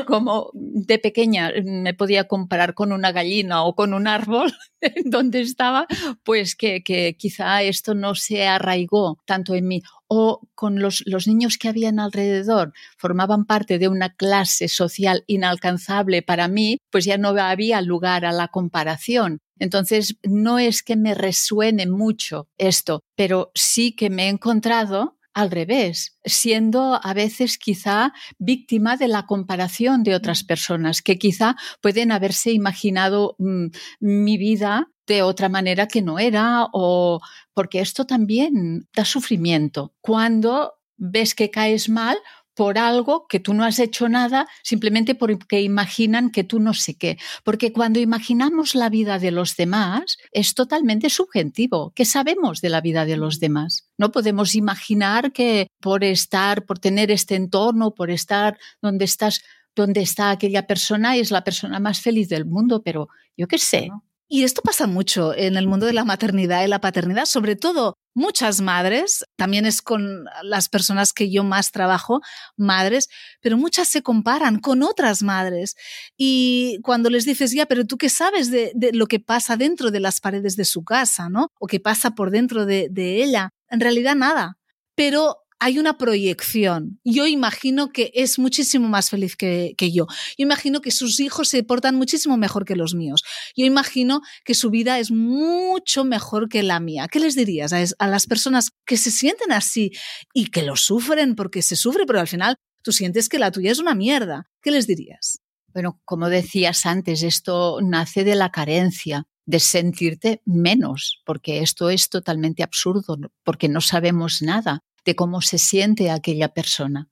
como 0.07 0.51
de 0.53 0.99
pequeña 0.99 1.51
me 1.63 1.93
podía 1.93 2.27
comparar 2.27 2.73
con 2.73 2.91
una 2.91 3.11
gallina 3.11 3.63
o 3.63 3.75
con 3.75 3.93
un 3.93 4.07
árbol 4.07 4.53
donde 5.05 5.41
estaba, 5.41 5.87
pues 6.23 6.55
que, 6.55 7.15
quizá 7.17 7.61
esto 7.63 7.95
no 7.95 8.15
se 8.15 8.47
arraigó 8.47 9.19
tanto 9.25 9.55
en 9.55 9.67
mí. 9.67 9.81
O 10.07 10.41
con 10.53 10.79
los, 10.79 11.01
los 11.07 11.27
niños 11.27 11.57
que 11.57 11.67
habían 11.67 11.99
alrededor, 11.99 12.73
formaban 12.97 13.45
parte 13.45 13.79
de 13.79 13.87
una 13.87 14.13
clase 14.13 14.67
social 14.67 15.23
inalcanzable 15.25 16.21
para 16.21 16.47
mí, 16.47 16.77
pues 16.91 17.05
ya 17.05 17.17
no 17.17 17.29
había 17.29 17.81
lugar 17.81 18.23
a 18.23 18.31
la 18.31 18.49
comparación. 18.49 19.39
Entonces, 19.57 20.17
no 20.23 20.59
es 20.59 20.83
que 20.83 20.95
me 20.95 21.15
resuene 21.15 21.87
mucho 21.87 22.47
esto, 22.57 23.01
pero 23.15 23.51
sí 23.55 23.95
que 23.95 24.09
me 24.09 24.25
he 24.25 24.29
encontrado 24.29 25.14
al 25.35 25.51
revés, 25.51 26.17
siendo 26.23 26.99
a 27.03 27.13
veces 27.13 27.57
quizá 27.57 28.13
víctima 28.39 28.95
de 28.95 29.09
la 29.09 29.25
comparación 29.27 30.01
de 30.03 30.15
otras 30.15 30.45
personas 30.45 31.01
que 31.01 31.19
quizá 31.19 31.57
pueden 31.81 32.13
haberse 32.13 32.51
imaginado 32.53 33.35
mm, 33.37 33.67
mi 33.99 34.37
vida 34.37 34.87
de 35.05 35.21
otra 35.21 35.49
manera 35.49 35.87
que 35.87 36.01
no 36.01 36.17
era 36.19 36.67
o 36.71 37.19
porque 37.53 37.81
esto 37.81 38.05
también 38.05 38.87
da 38.95 39.03
sufrimiento. 39.03 39.93
Cuando 40.01 40.73
ves 40.97 41.35
que 41.35 41.51
caes 41.51 41.89
mal 41.89 42.17
por 42.55 42.77
algo 42.77 43.27
que 43.27 43.39
tú 43.39 43.53
no 43.53 43.63
has 43.65 43.79
hecho 43.79 44.09
nada, 44.09 44.47
simplemente 44.63 45.13
porque 45.13 45.61
imaginan 45.61 46.31
que 46.31 46.43
tú 46.43 46.59
no 46.59 46.73
sé 46.73 46.95
qué. 46.95 47.17
Porque 47.43 47.73
cuando 47.73 47.99
imaginamos 47.99 48.75
la 48.75 48.89
vida 48.89 49.19
de 49.19 49.31
los 49.31 49.55
demás, 49.55 50.17
es 50.31 50.55
totalmente 50.55 51.09
subjetivo. 51.09 51.91
¿Qué 51.95 52.05
sabemos 52.05 52.61
de 52.61 52.69
la 52.69 52.81
vida 52.81 53.05
de 53.05 53.17
los 53.17 53.39
demás? 53.39 53.89
No 53.97 54.11
podemos 54.11 54.55
imaginar 54.55 55.33
que 55.33 55.67
por 55.81 56.03
estar, 56.03 56.65
por 56.65 56.79
tener 56.79 57.11
este 57.11 57.35
entorno, 57.35 57.93
por 57.93 58.09
estar 58.09 58.57
donde 58.81 59.05
estás, 59.05 59.41
donde 59.75 60.01
está 60.01 60.31
aquella 60.31 60.65
persona, 60.65 61.17
es 61.17 61.31
la 61.31 61.43
persona 61.43 61.79
más 61.79 62.01
feliz 62.01 62.29
del 62.29 62.45
mundo, 62.45 62.81
pero 62.83 63.09
yo 63.37 63.47
qué 63.47 63.57
sé. 63.57 63.89
Y 64.27 64.43
esto 64.43 64.61
pasa 64.63 64.87
mucho 64.87 65.35
en 65.35 65.55
el 65.55 65.67
mundo 65.67 65.85
de 65.85 65.93
la 65.93 66.03
maternidad 66.03 66.63
y 66.63 66.67
la 66.67 66.81
paternidad, 66.81 67.25
sobre 67.25 67.55
todo 67.55 67.94
muchas 68.15 68.61
madres, 68.61 69.25
también 69.35 69.65
es 69.67 69.81
con 69.81 70.25
las 70.41 70.69
personas 70.69 71.13
que 71.13 71.29
yo 71.29 71.43
más 71.43 71.71
trabajo, 71.71 72.21
madres, 72.57 73.09
pero 73.41 73.57
muchas 73.57 73.89
se 73.89 74.01
comparan 74.01 74.59
con 74.59 74.81
otras 74.81 75.21
madres. 75.21 75.75
Y 76.17 76.79
cuando 76.81 77.09
les 77.11 77.25
dices, 77.25 77.51
ya, 77.51 77.67
pero 77.67 77.85
tú 77.85 77.97
qué 77.97 78.09
sabes 78.09 78.49
de, 78.49 78.71
lo 78.93 79.05
que 79.05 79.19
pasa 79.19 79.57
dentro 79.57 79.91
de 79.91 79.99
las 79.99 80.21
paredes 80.21 80.55
de 80.55 80.65
su 80.65 80.83
casa, 80.83 81.29
¿no? 81.29 81.51
O 81.59 81.67
qué 81.67 81.79
pasa 81.79 82.11
por 82.11 82.31
dentro 82.31 82.65
de, 82.65 82.87
de 82.89 83.23
ella, 83.23 83.51
en 83.69 83.81
realidad 83.81 84.15
nada. 84.15 84.57
Pero 84.95 85.44
hay 85.59 85.79
una 85.79 85.97
proyección. 85.97 86.99
Yo 87.03 87.27
imagino 87.27 87.89
que 87.89 88.11
es 88.13 88.37
muchísimo 88.39 88.87
más 88.87 89.09
feliz 89.09 89.35
que, 89.35 89.75
yo. 89.79 90.07
Yo 90.37 90.43
imagino 90.43 90.81
que 90.81 90.91
sus 90.91 91.19
hijos 91.19 91.49
se 91.49 91.63
portan 91.63 91.95
muchísimo 91.95 92.37
mejor 92.37 92.65
que 92.65 92.75
los 92.75 92.93
míos. 92.93 93.23
Yo 93.55 93.65
imagino 93.65 94.21
que 94.43 94.53
su 94.53 94.69
vida 94.69 94.99
es 94.99 95.11
mucho 95.11 96.03
mejor 96.03 96.49
que 96.49 96.63
la 96.63 96.79
mía. 96.79 97.07
¿Qué 97.09 97.19
les 97.19 97.35
dirías 97.35 97.73
a, 97.73 97.83
a 97.99 98.07
las 98.07 98.27
personas 98.27 98.71
que 98.85 98.97
se 98.97 99.11
sienten 99.11 99.51
así 99.51 99.91
y 100.33 100.47
que 100.47 100.63
lo 100.63 100.75
sufren 100.75 101.35
porque 101.35 101.61
se 101.61 101.75
sufre, 101.75 102.05
pero 102.05 102.19
al 102.19 102.27
final 102.27 102.57
tú 102.81 102.91
sientes 102.91 103.29
que 103.29 103.39
la 103.39 103.51
tuya 103.51 103.71
es 103.71 103.79
una 103.79 103.95
mierda? 103.95 104.49
¿Qué 104.61 104.71
les 104.71 104.87
dirías? 104.87 105.39
Bueno, 105.73 105.99
como 106.05 106.29
decías 106.29 106.85
antes, 106.85 107.23
esto 107.23 107.79
nace 107.81 108.23
de 108.23 108.35
la 108.35 108.51
carencia 108.51 109.27
de 109.45 109.59
sentirte 109.59 110.41
menos, 110.45 111.21
porque 111.25 111.59
esto 111.59 111.89
es 111.89 112.09
totalmente 112.09 112.63
absurdo, 112.63 113.17
porque 113.43 113.69
no 113.69 113.81
sabemos 113.81 114.41
nada 114.41 114.83
de 115.05 115.15
cómo 115.15 115.41
se 115.41 115.57
siente 115.57 116.09
aquella 116.09 116.49
persona. 116.49 117.09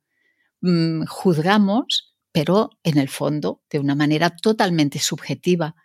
Mm, 0.62 1.06
juzgamos, 1.06 2.16
pero 2.32 2.72
en 2.84 2.98
el 2.98 3.10
fondo 3.10 3.62
de 3.70 3.80
una 3.80 3.96
manera 3.96 4.36
totalmente 4.36 5.00
subjetiva. 5.00 5.76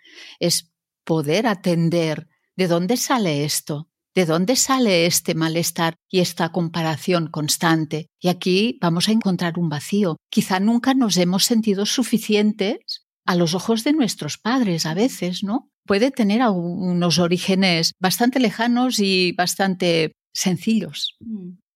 Es 0.41 0.73
poder 1.05 1.47
atender 1.47 2.29
de 2.57 2.67
dónde 2.69 2.97
sale 2.97 3.45
esto, 3.45 3.89
de 4.15 4.27
dónde 4.27 4.57
sale 4.57 5.07
este 5.07 5.35
malestar 5.35 5.95
y 6.11 6.21
esta 6.21 6.51
comparación 6.51 7.29
constante. 7.29 8.09
Y 8.21 8.29
aquí 8.29 8.79
vamos 8.81 9.09
a 9.09 9.13
encontrar 9.13 9.59
un 9.59 9.69
vacío. 9.69 10.17
Quizá 10.31 10.59
nunca 10.59 10.95
nos 10.95 11.17
hemos 11.19 11.45
sentido 11.45 11.87
suficientes 11.87 13.07
a 13.27 13.35
los 13.37 13.55
ojos 13.55 13.85
de 13.85 13.93
nuestros 13.93 14.39
padres 14.39 14.87
a 14.87 14.95
veces, 14.95 15.45
¿no? 15.45 15.71
Puede 15.87 16.11
tener 16.11 16.43
unos 16.49 17.19
orígenes 17.19 17.93
bastante 18.01 18.41
lejanos 18.41 18.99
y 18.99 19.33
bastante 19.33 20.13
sencillos. 20.33 21.17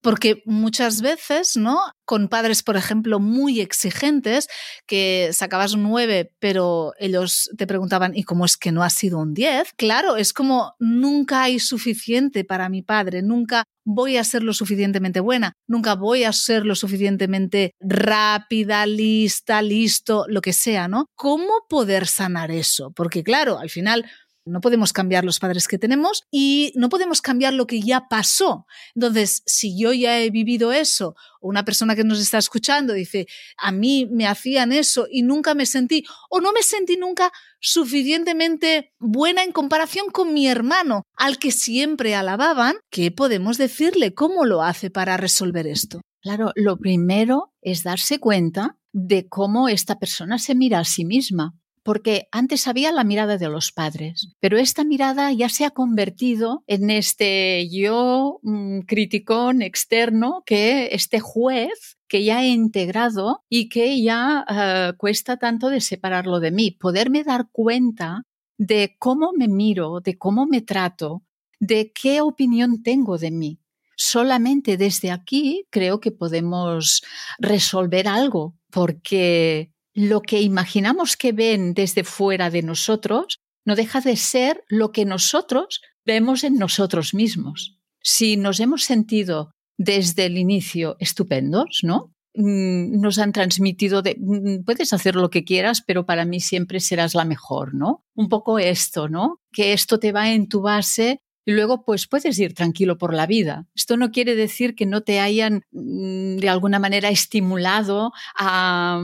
Porque 0.03 0.43
muchas 0.47 1.01
veces, 1.01 1.57
¿no? 1.57 1.79
Con 2.05 2.29
padres, 2.29 2.63
por 2.65 2.77
ejemplo, 2.77 3.21
muy 3.21 3.61
exigentes, 3.61 4.49
que 4.87 5.31
sacabas 5.33 5.75
un 5.75 5.85
9, 5.85 6.33
pero 6.41 6.93
ellos 6.99 7.49
te 7.57 7.69
preguntaban, 7.69 8.13
¿y 8.15 8.25
cómo 8.25 8.45
es 8.45 8.57
que 8.57 8.73
no 8.73 8.83
ha 8.83 8.91
sido 8.91 9.19
un 9.19 9.33
10? 9.33 9.73
Claro, 9.77 10.17
es 10.17 10.33
como 10.33 10.75
nunca 10.81 11.43
hay 11.45 11.61
suficiente 11.61 12.45
para 12.45 12.69
mi 12.69 12.83
padre, 12.83 13.23
nunca 13.23 13.65
voy 13.85 14.17
a 14.17 14.25
ser 14.25 14.43
lo 14.43 14.53
suficientemente 14.53 15.21
buena, 15.21 15.55
nunca 15.69 15.95
voy 15.95 16.25
a 16.25 16.33
ser 16.33 16.67
lo 16.67 16.75
suficientemente 16.75 17.73
rápida, 17.81 18.87
lista, 18.87 19.63
listo, 19.63 20.25
lo 20.29 20.41
que 20.41 20.53
sea, 20.53 20.89
¿no? 20.89 21.07
¿Cómo 21.15 21.67
poder 21.69 22.07
sanar 22.07 22.51
eso? 22.51 22.93
Porque 22.93 23.23
claro, 23.23 23.59
al 23.59 23.71
final 23.71 24.05
no 24.45 24.61
podemos 24.61 24.93
cambiar 24.93 25.25
los 25.25 25.39
padres 25.39 25.69
que 25.69 25.79
tenemos 25.79 26.25
y 26.31 26.73
no 26.75 26.89
podemos 26.89 27.23
cambiar 27.23 27.53
lo 27.53 27.67
que 27.67 27.81
ya 27.81 28.09
pasó. 28.09 28.67
Entonces, 28.95 29.43
si 29.47 29.79
yo 29.79 29.93
ya 29.93 30.21
he 30.21 30.31
vivido 30.31 30.73
eso, 30.73 31.15
o 31.41 31.49
una 31.49 31.65
persona 31.65 31.95
que 31.95 32.05
nos 32.05 32.21
está 32.21 32.39
escuchando 32.39 32.93
dice, 32.93 33.27
a 33.57 33.73
mí 33.73 34.09
me 34.11 34.27
hacían 34.27 34.73
eso 34.73 35.07
y 35.11 35.23
nunca 35.23 35.55
me 35.55 35.67
sentí, 35.67 36.05
o 36.31 36.41
no 36.41 36.53
me 36.53 36.63
sentí 36.63 36.97
nunca 36.97 37.33
suficientemente 37.61 38.93
buena 38.99 39.45
en 39.45 39.53
comparación 39.53 40.07
con 40.11 40.35
mi 40.35 40.49
hermano, 40.49 41.03
al 41.17 41.39
que 41.39 41.53
siempre 41.53 42.15
alababan, 42.15 42.77
¿qué 42.91 43.11
podemos 43.11 43.59
decirle? 43.59 44.15
¿Cómo 44.15 44.45
lo 44.45 44.63
hace 44.63 44.91
para 44.91 45.17
resolver 45.17 45.67
esto? 45.67 46.01
Claro, 46.21 46.53
lo 46.55 46.79
primero 46.79 47.53
es 47.61 47.83
darse 47.83 48.19
cuenta 48.19 48.77
de 48.93 49.29
cómo 49.29 49.69
esta 49.69 49.99
persona 49.99 50.39
se 50.39 50.55
mira 50.55 50.79
a 50.79 50.85
sí 50.85 51.05
misma 51.05 51.55
porque 51.83 52.29
antes 52.31 52.67
había 52.69 52.93
la 52.93 53.05
mirada 53.05 53.39
de 53.39 53.49
los 53.49 53.73
padres, 53.73 54.35
pero 54.41 54.59
esta 54.59 54.85
mirada 54.85 55.33
ya 55.33 55.49
se 55.49 55.65
ha 55.65 55.71
convertido 55.71 56.63
en 56.67 56.91
este 56.91 57.69
yo 57.71 58.39
mm, 58.43 58.81
criticón 58.81 59.63
externo 59.63 60.43
que 60.47 60.91
este 60.93 61.21
juez 61.21 61.99
que 62.13 62.25
ya 62.25 62.43
he 62.43 62.49
integrado 62.49 63.43
y 63.49 63.71
que 63.71 64.03
ya 64.03 64.45
eh, 64.47 64.93
cuesta 64.99 65.39
tanto 65.39 65.71
de 65.71 65.81
separarlo 65.81 66.41
de 66.41 66.51
mí. 66.51 66.71
Poderme 66.71 67.25
dar 67.25 67.49
cuenta 67.51 68.25
de 68.59 68.97
cómo 68.99 69.33
me 69.35 69.49
miro, 69.49 70.01
de 70.01 70.19
cómo 70.19 70.47
me 70.47 70.61
trato, 70.61 71.23
de 71.59 71.91
qué 71.91 72.21
opinión 72.21 72.83
tengo 72.83 73.17
de 73.17 73.31
mí. 73.31 73.61
Solamente 73.97 74.77
desde 74.77 75.11
aquí 75.11 75.67
creo 75.71 76.01
que 76.01 76.11
podemos 76.13 77.03
resolver 77.39 78.07
algo, 78.09 78.57
porque 78.71 79.72
lo 79.95 80.23
que 80.23 80.41
imaginamos 80.41 81.17
que 81.17 81.33
ven 81.33 81.75
desde 81.75 82.05
fuera 82.05 82.51
de 82.51 82.63
nosotros 82.63 83.39
no 83.65 83.77
deja 83.77 84.01
de 84.01 84.17
ser 84.17 84.65
lo 84.69 84.91
que 84.93 85.05
nosotros 85.05 85.81
vemos 86.05 86.45
en 86.45 86.57
nosotros 86.57 87.15
mismos. 87.15 87.79
Si 88.01 88.37
nos 88.37 88.59
hemos 88.61 88.85
sentido 88.85 89.53
desde 89.79 90.27
el 90.27 90.39
inicio 90.39 90.97
estupendos, 90.99 91.81
¿no? 91.83 92.13
Mm, 92.35 93.01
nos 93.01 93.19
han 93.19 93.33
transmitido 93.33 94.01
de 94.01 94.17
mm, 94.19 94.65
puedes 94.65 94.93
hacer 94.93 95.17
lo 95.17 95.29
que 95.29 95.45
quieras, 95.45 95.83
pero 95.87 96.07
para 96.07 96.25
mí 96.25 96.41
siempre 96.41 96.81
serás 96.81 97.15
la 97.15 97.25
mejor, 97.25 97.75
¿no? 97.75 98.05
Un 98.15 98.29
poco 98.29 98.59
esto, 98.59 99.09
¿no? 99.09 99.41
Que 99.53 99.73
esto 99.73 99.99
te 99.99 100.13
va 100.13 100.33
en 100.33 100.49
tu 100.49 100.63
base 100.63 101.21
y 101.45 101.53
luego 101.53 101.85
pues 101.85 102.07
puedes 102.07 102.39
ir 102.39 102.55
tranquilo 102.55 102.99
por 102.99 103.15
la 103.15 103.27
vida. 103.27 103.67
Esto 103.75 103.97
no 103.97 104.11
quiere 104.11 104.37
decir 104.37 104.75
que 104.75 104.87
no 104.87 105.03
te 105.03 105.21
hayan 105.21 105.65
mm, 105.73 106.37
de 106.37 106.49
alguna 106.49 106.79
manera 106.79 107.09
estimulado 107.09 108.13
a, 108.37 109.01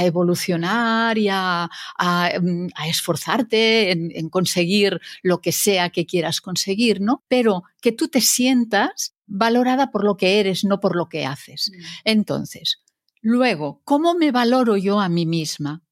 evolucionar 0.00 1.18
y 1.18 1.28
a, 1.30 1.70
mm, 2.40 2.66
esforzarte 2.88 3.92
en, 3.92 4.28
conseguir 4.28 5.00
lo 5.22 5.40
que 5.40 5.52
sea 5.52 5.90
que 5.90 6.06
quieras 6.06 6.40
conseguir, 6.40 7.00
¿no? 7.00 7.22
Pero 7.28 7.62
que 7.80 7.92
tú 7.92 8.08
te 8.08 8.20
sientas 8.20 9.14
valorada 9.26 9.90
por 9.90 10.04
lo 10.04 10.16
que 10.16 10.40
eres, 10.40 10.64
no 10.64 10.80
por 10.80 10.96
lo 10.96 11.08
que 11.08 11.26
haces. 11.26 11.70
Mm. 11.70 11.82
Entonces, 12.04 12.82
luego, 13.20 13.82
¿cómo 13.84 14.14
me 14.14 14.32
valoro 14.32 14.76
yo 14.76 15.00
a 15.00 15.08
mí 15.08 15.26
misma? 15.26 15.82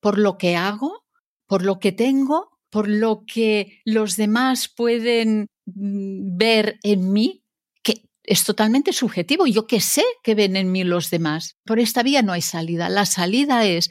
¿Por 0.00 0.18
lo 0.18 0.38
que 0.38 0.56
hago? 0.56 1.04
¿Por 1.46 1.64
lo 1.64 1.78
que 1.78 1.92
tengo? 1.92 2.49
Por 2.70 2.88
lo 2.88 3.24
que 3.26 3.80
los 3.84 4.16
demás 4.16 4.68
pueden 4.68 5.46
mm, 5.66 6.36
ver 6.36 6.78
en 6.82 7.12
mí, 7.12 7.44
que 7.82 8.08
es 8.22 8.44
totalmente 8.44 8.92
subjetivo. 8.92 9.46
Yo 9.46 9.66
que 9.66 9.80
sé 9.80 10.04
que 10.22 10.34
ven 10.34 10.56
en 10.56 10.72
mí 10.72 10.84
los 10.84 11.10
demás. 11.10 11.56
Por 11.64 11.80
esta 11.80 12.02
vía 12.02 12.22
no 12.22 12.32
hay 12.32 12.42
salida. 12.42 12.88
La 12.88 13.06
salida 13.06 13.66
es 13.66 13.90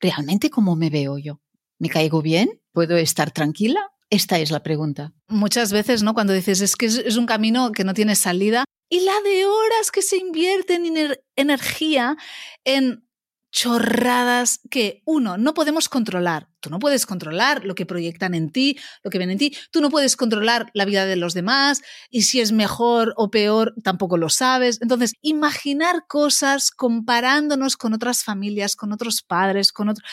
realmente 0.00 0.50
cómo 0.50 0.76
me 0.76 0.90
veo 0.90 1.18
yo. 1.18 1.40
¿Me 1.78 1.88
caigo 1.88 2.22
bien? 2.22 2.60
¿Puedo 2.72 2.96
estar 2.96 3.30
tranquila? 3.30 3.90
Esta 4.10 4.38
es 4.38 4.50
la 4.50 4.62
pregunta. 4.62 5.12
Muchas 5.28 5.72
veces, 5.72 6.02
¿no? 6.02 6.14
Cuando 6.14 6.32
dices 6.32 6.60
es 6.60 6.76
que 6.76 6.86
es, 6.86 7.16
un 7.16 7.26
camino 7.26 7.72
que 7.72 7.84
no 7.84 7.94
tiene 7.94 8.16
salida 8.16 8.64
y 8.88 9.00
la 9.00 9.20
de 9.20 9.46
horas 9.46 9.90
que 9.92 10.02
se 10.02 10.16
invierte 10.16 10.74
en 10.74 11.16
energía 11.36 12.16
en 12.64 13.08
chorradas 13.50 14.60
que, 14.70 15.02
uno, 15.04 15.36
no 15.36 15.54
podemos 15.54 15.88
controlar. 15.88 16.48
Tú 16.60 16.70
no 16.70 16.78
puedes 16.78 17.06
controlar 17.06 17.64
lo 17.64 17.74
que 17.74 17.86
proyectan 17.86 18.34
en 18.34 18.50
ti, 18.50 18.78
lo 19.02 19.10
que 19.10 19.18
ven 19.18 19.30
en 19.30 19.38
ti. 19.38 19.56
Tú 19.70 19.80
no 19.80 19.90
puedes 19.90 20.16
controlar 20.16 20.70
la 20.74 20.84
vida 20.84 21.06
de 21.06 21.16
los 21.16 21.34
demás 21.34 21.82
y 22.10 22.22
si 22.22 22.40
es 22.40 22.52
mejor 22.52 23.12
o 23.16 23.30
peor, 23.30 23.74
tampoco 23.82 24.16
lo 24.16 24.28
sabes. 24.28 24.80
Entonces, 24.80 25.14
imaginar 25.20 26.06
cosas 26.06 26.70
comparándonos 26.70 27.76
con 27.76 27.92
otras 27.92 28.24
familias, 28.24 28.76
con 28.76 28.92
otros 28.92 29.22
padres, 29.22 29.72
con 29.72 29.88
otros... 29.88 30.08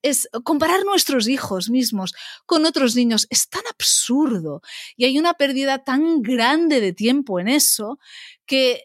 Es 0.00 0.28
comparar 0.44 0.84
nuestros 0.84 1.26
hijos 1.26 1.70
mismos 1.70 2.14
con 2.46 2.64
otros 2.66 2.94
niños 2.94 3.26
es 3.30 3.48
tan 3.48 3.62
absurdo 3.68 4.62
y 4.96 5.06
hay 5.06 5.18
una 5.18 5.34
pérdida 5.34 5.82
tan 5.82 6.22
grande 6.22 6.80
de 6.80 6.92
tiempo 6.92 7.40
en 7.40 7.48
eso 7.48 7.98
que 8.46 8.84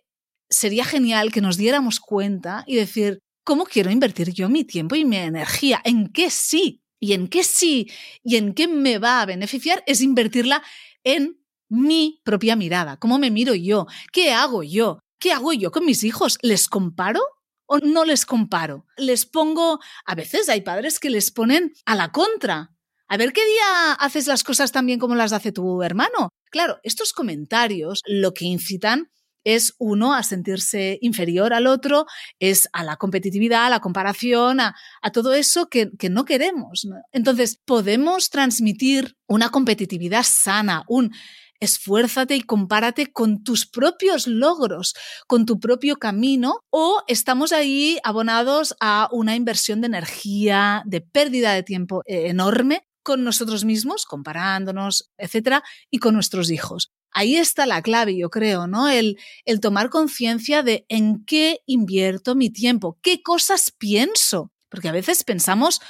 sería 0.50 0.86
genial 0.86 1.32
que 1.32 1.42
nos 1.42 1.56
diéramos 1.56 2.00
cuenta 2.00 2.64
y 2.66 2.78
decir, 2.78 3.22
¿Cómo 3.44 3.66
quiero 3.66 3.92
invertir 3.92 4.32
yo 4.32 4.48
mi 4.48 4.64
tiempo 4.64 4.96
y 4.96 5.04
mi 5.04 5.18
energía? 5.18 5.82
¿En 5.84 6.12
qué 6.14 6.30
sí? 6.30 6.82
Y 7.00 7.12
en 7.12 7.28
qué 7.28 7.44
sí 7.44 7.92
y 8.24 8.38
en 8.38 8.54
qué 8.54 8.70
me 8.70 8.98
va 9.00 9.22
a 9.22 9.26
beneficiar 9.26 9.84
es 9.86 10.02
invertirla 10.02 10.64
en 11.04 11.38
mi 11.68 12.22
propia 12.24 12.56
mirada. 12.56 12.98
¿Cómo 12.98 13.20
me 13.20 13.32
miro 13.32 13.54
yo? 13.54 13.88
¿Qué 14.14 14.32
hago 14.32 14.64
yo? 14.64 15.00
¿Qué 15.20 15.34
hago 15.34 15.52
yo 15.52 15.72
con 15.72 15.86
mis 15.86 16.06
hijos? 16.06 16.38
¿Les 16.42 16.70
comparo? 16.70 17.20
¿O 17.66 17.80
no 17.80 18.06
les 18.06 18.26
comparo? 18.26 18.86
Les 18.96 19.26
pongo, 19.26 19.80
a 20.06 20.16
veces 20.16 20.48
hay 20.48 20.62
padres 20.62 21.00
que 21.00 21.10
les 21.10 21.32
ponen 21.32 21.74
a 21.86 21.96
la 21.96 22.14
contra. 22.14 22.72
A 23.10 23.18
ver 23.18 23.34
qué 23.34 23.46
día 23.46 23.94
haces 23.94 24.28
las 24.28 24.46
cosas 24.46 24.72
tan 24.72 24.86
bien 24.86 25.00
como 25.00 25.16
las 25.16 25.34
hace 25.34 25.52
tu 25.52 25.84
hermano. 25.84 26.30
Claro, 26.50 26.80
estos 26.84 27.12
comentarios 27.12 28.02
lo 28.06 28.34
que 28.34 28.46
incitan 28.46 29.12
es 29.44 29.76
uno 29.78 30.14
a 30.14 30.24
sentirse 30.24 30.98
inferior 31.02 31.54
al 31.54 31.68
otro, 31.68 32.06
es 32.40 32.70
a 32.74 32.84
la 32.84 32.98
competitividad, 32.98 33.66
a 33.66 33.70
la 33.70 33.80
comparación, 33.80 34.60
a, 34.60 34.76
todo 35.12 35.34
eso 35.34 35.68
que, 35.70 35.92
no 36.10 36.26
queremos. 36.26 36.88
Entonces, 37.12 37.60
podemos 37.66 38.30
transmitir 38.30 39.16
una 39.28 39.50
competitividad 39.50 40.24
sana, 40.24 40.84
un 40.88 41.12
esfuérzate 41.60 42.36
y 42.36 42.42
compárate 42.42 43.12
con 43.12 43.44
tus 43.44 43.66
propios 43.66 44.28
logros, 44.28 44.96
con 45.28 45.46
tu 45.46 45.60
propio 45.60 45.96
camino, 45.96 46.60
o 46.70 47.02
estamos 47.08 47.54
ahí 47.54 48.00
abonados 48.04 48.76
a 48.82 49.08
una 49.12 49.36
inversión 49.36 49.80
de 49.80 49.88
energía, 49.88 50.84
de 50.86 51.02
pérdida 51.02 51.54
de 51.54 51.64
tiempo 51.64 52.02
eh, 52.06 52.28
enorme 52.28 52.86
con 53.02 53.24
nosotros 53.24 53.66
mismos, 53.66 54.06
comparándonos, 54.06 55.12
etcétera, 55.18 55.64
y 55.90 56.00
con 56.00 56.14
nuestros 56.14 56.52
hijos 56.52 56.92
ahí 57.14 57.36
está 57.36 57.66
la 57.66 57.82
clave, 57.82 58.18
yo 58.18 58.30
creo, 58.30 58.68
¿no? 58.68 58.90
El, 58.90 59.18
el 59.46 59.60
tomar 59.60 59.90
conciencia 59.90 60.64
de 60.64 60.86
en 60.90 61.26
qué 61.26 61.62
invierto 61.66 62.36
mi 62.36 62.50
tiempo, 62.50 63.00
qué 63.02 63.22
cosas 63.22 63.72
pienso, 63.72 64.52
porque 64.70 64.90
a 64.90 64.92
veces 64.92 65.24
pensamos 65.24 65.82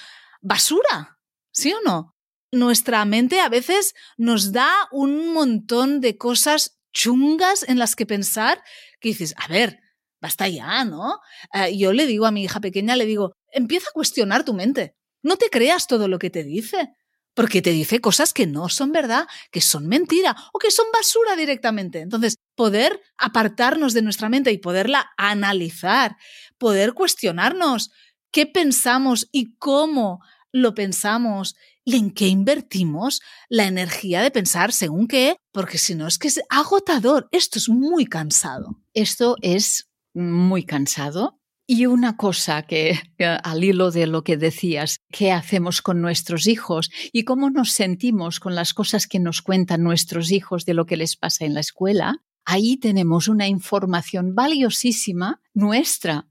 basura, 0.41 1.19
¿sí 1.51 1.73
o 1.73 1.81
no? 1.85 2.15
Nuestra 2.51 3.03
mente 3.05 3.39
a 3.39 3.49
veces 3.49 3.93
nos 4.17 4.51
da 4.51 4.71
un 4.91 5.33
montón 5.33 6.01
de 6.01 6.17
cosas 6.17 6.77
chungas 6.93 7.67
en 7.67 7.79
las 7.79 7.95
que 7.95 8.05
pensar 8.05 8.61
que 8.99 9.09
dices, 9.09 9.33
a 9.37 9.47
ver, 9.47 9.79
basta 10.21 10.47
ya, 10.47 10.85
¿no? 10.85 11.19
Eh, 11.53 11.75
yo 11.77 11.93
le 11.93 12.05
digo 12.05 12.25
a 12.25 12.31
mi 12.31 12.43
hija 12.43 12.59
pequeña, 12.59 12.95
le 12.95 13.05
digo, 13.05 13.33
empieza 13.51 13.89
a 13.89 13.93
cuestionar 13.93 14.43
tu 14.45 14.53
mente. 14.53 14.95
No 15.23 15.37
te 15.37 15.49
creas 15.49 15.87
todo 15.87 16.07
lo 16.07 16.19
que 16.19 16.29
te 16.29 16.43
dice 16.43 16.93
porque 17.33 17.61
te 17.61 17.71
dice 17.71 17.99
cosas 17.99 18.33
que 18.33 18.47
no 18.47 18.69
son 18.69 18.91
verdad, 18.91 19.27
que 19.51 19.61
son 19.61 19.87
mentira 19.87 20.35
o 20.53 20.59
que 20.59 20.71
son 20.71 20.85
basura 20.93 21.35
directamente. 21.35 22.01
Entonces, 22.01 22.35
poder 22.55 23.01
apartarnos 23.17 23.93
de 23.93 24.01
nuestra 24.01 24.29
mente 24.29 24.51
y 24.51 24.57
poderla 24.57 25.11
analizar, 25.17 26.17
poder 26.57 26.93
cuestionarnos 26.93 27.91
qué 28.31 28.45
pensamos 28.45 29.27
y 29.31 29.55
cómo 29.57 30.19
lo 30.51 30.75
pensamos 30.75 31.55
y 31.85 31.97
en 31.97 32.11
qué 32.11 32.27
invertimos 32.27 33.21
la 33.49 33.65
energía 33.65 34.21
de 34.21 34.31
pensar 34.31 34.71
según 34.71 35.07
qué, 35.07 35.35
porque 35.51 35.77
si 35.77 35.95
no 35.95 36.07
es 36.07 36.17
que 36.17 36.27
es 36.27 36.39
agotador, 36.49 37.27
esto 37.31 37.59
es 37.59 37.67
muy 37.69 38.05
cansado. 38.05 38.79
Esto 38.93 39.35
es 39.41 39.89
muy 40.13 40.63
cansado 40.63 41.39
y 41.65 41.85
una 41.85 42.17
cosa 42.17 42.63
que, 42.63 42.99
al 43.19 43.63
hilo 43.63 43.91
de 43.91 44.07
lo 44.07 44.23
que 44.23 44.37
decías, 44.37 44.99
¿qué 45.11 45.31
hacemos 45.31 45.81
con 45.81 46.01
nuestros 46.01 46.47
hijos 46.47 46.89
y 47.11 47.23
cómo 47.23 47.49
nos 47.49 47.71
sentimos 47.71 48.39
con 48.39 48.55
las 48.55 48.73
cosas 48.73 49.07
que 49.07 49.19
nos 49.19 49.41
cuentan 49.41 49.83
nuestros 49.83 50.31
hijos 50.31 50.65
de 50.65 50.73
lo 50.73 50.85
que 50.85 50.97
les 50.97 51.15
pasa 51.15 51.45
en 51.45 51.53
la 51.53 51.61
escuela? 51.61 52.17
Ahí 52.45 52.77
tenemos 52.77 53.29
una 53.29 53.47
información 53.47 54.35
valiosísima 54.35 55.41
nuestra. 55.53 56.27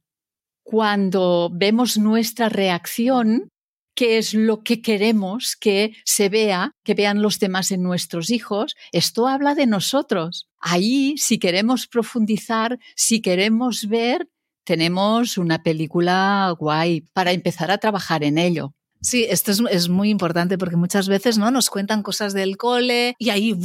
Cuando 0.62 1.50
vemos 1.52 1.96
nuestra 1.96 2.50
reacción, 2.50 3.48
qué 3.94 4.18
es 4.18 4.34
lo 4.34 4.62
que 4.62 4.80
queremos 4.82 5.56
que 5.56 5.94
se 6.04 6.28
vea, 6.28 6.72
que 6.84 6.94
vean 6.94 7.22
los 7.22 7.38
demás 7.38 7.70
en 7.72 7.82
nuestros 7.82 8.30
hijos, 8.30 8.74
esto 8.92 9.26
habla 9.26 9.54
de 9.54 9.66
nosotros. 9.66 10.48
Ahí, 10.58 11.16
si 11.18 11.38
queremos 11.38 11.86
profundizar, 11.88 12.78
si 12.96 13.20
queremos 13.20 13.88
ver, 13.88 14.28
tenemos 14.64 15.38
una 15.38 15.62
película 15.62 16.54
guay 16.58 17.02
para 17.12 17.32
empezar 17.32 17.70
a 17.70 17.78
trabajar 17.78 18.24
en 18.24 18.38
ello. 18.38 18.74
Sí, 19.02 19.26
esto 19.28 19.50
es, 19.50 19.88
muy 19.88 20.10
importante 20.10 20.56
porque 20.56 20.76
muchas 20.76 21.08
veces 21.08 21.36
¿no? 21.36 21.50
nos 21.50 21.70
cuentan 21.70 22.04
cosas 22.04 22.34
del 22.34 22.56
cole 22.56 23.16
y 23.18 23.30
ahí 23.30 23.56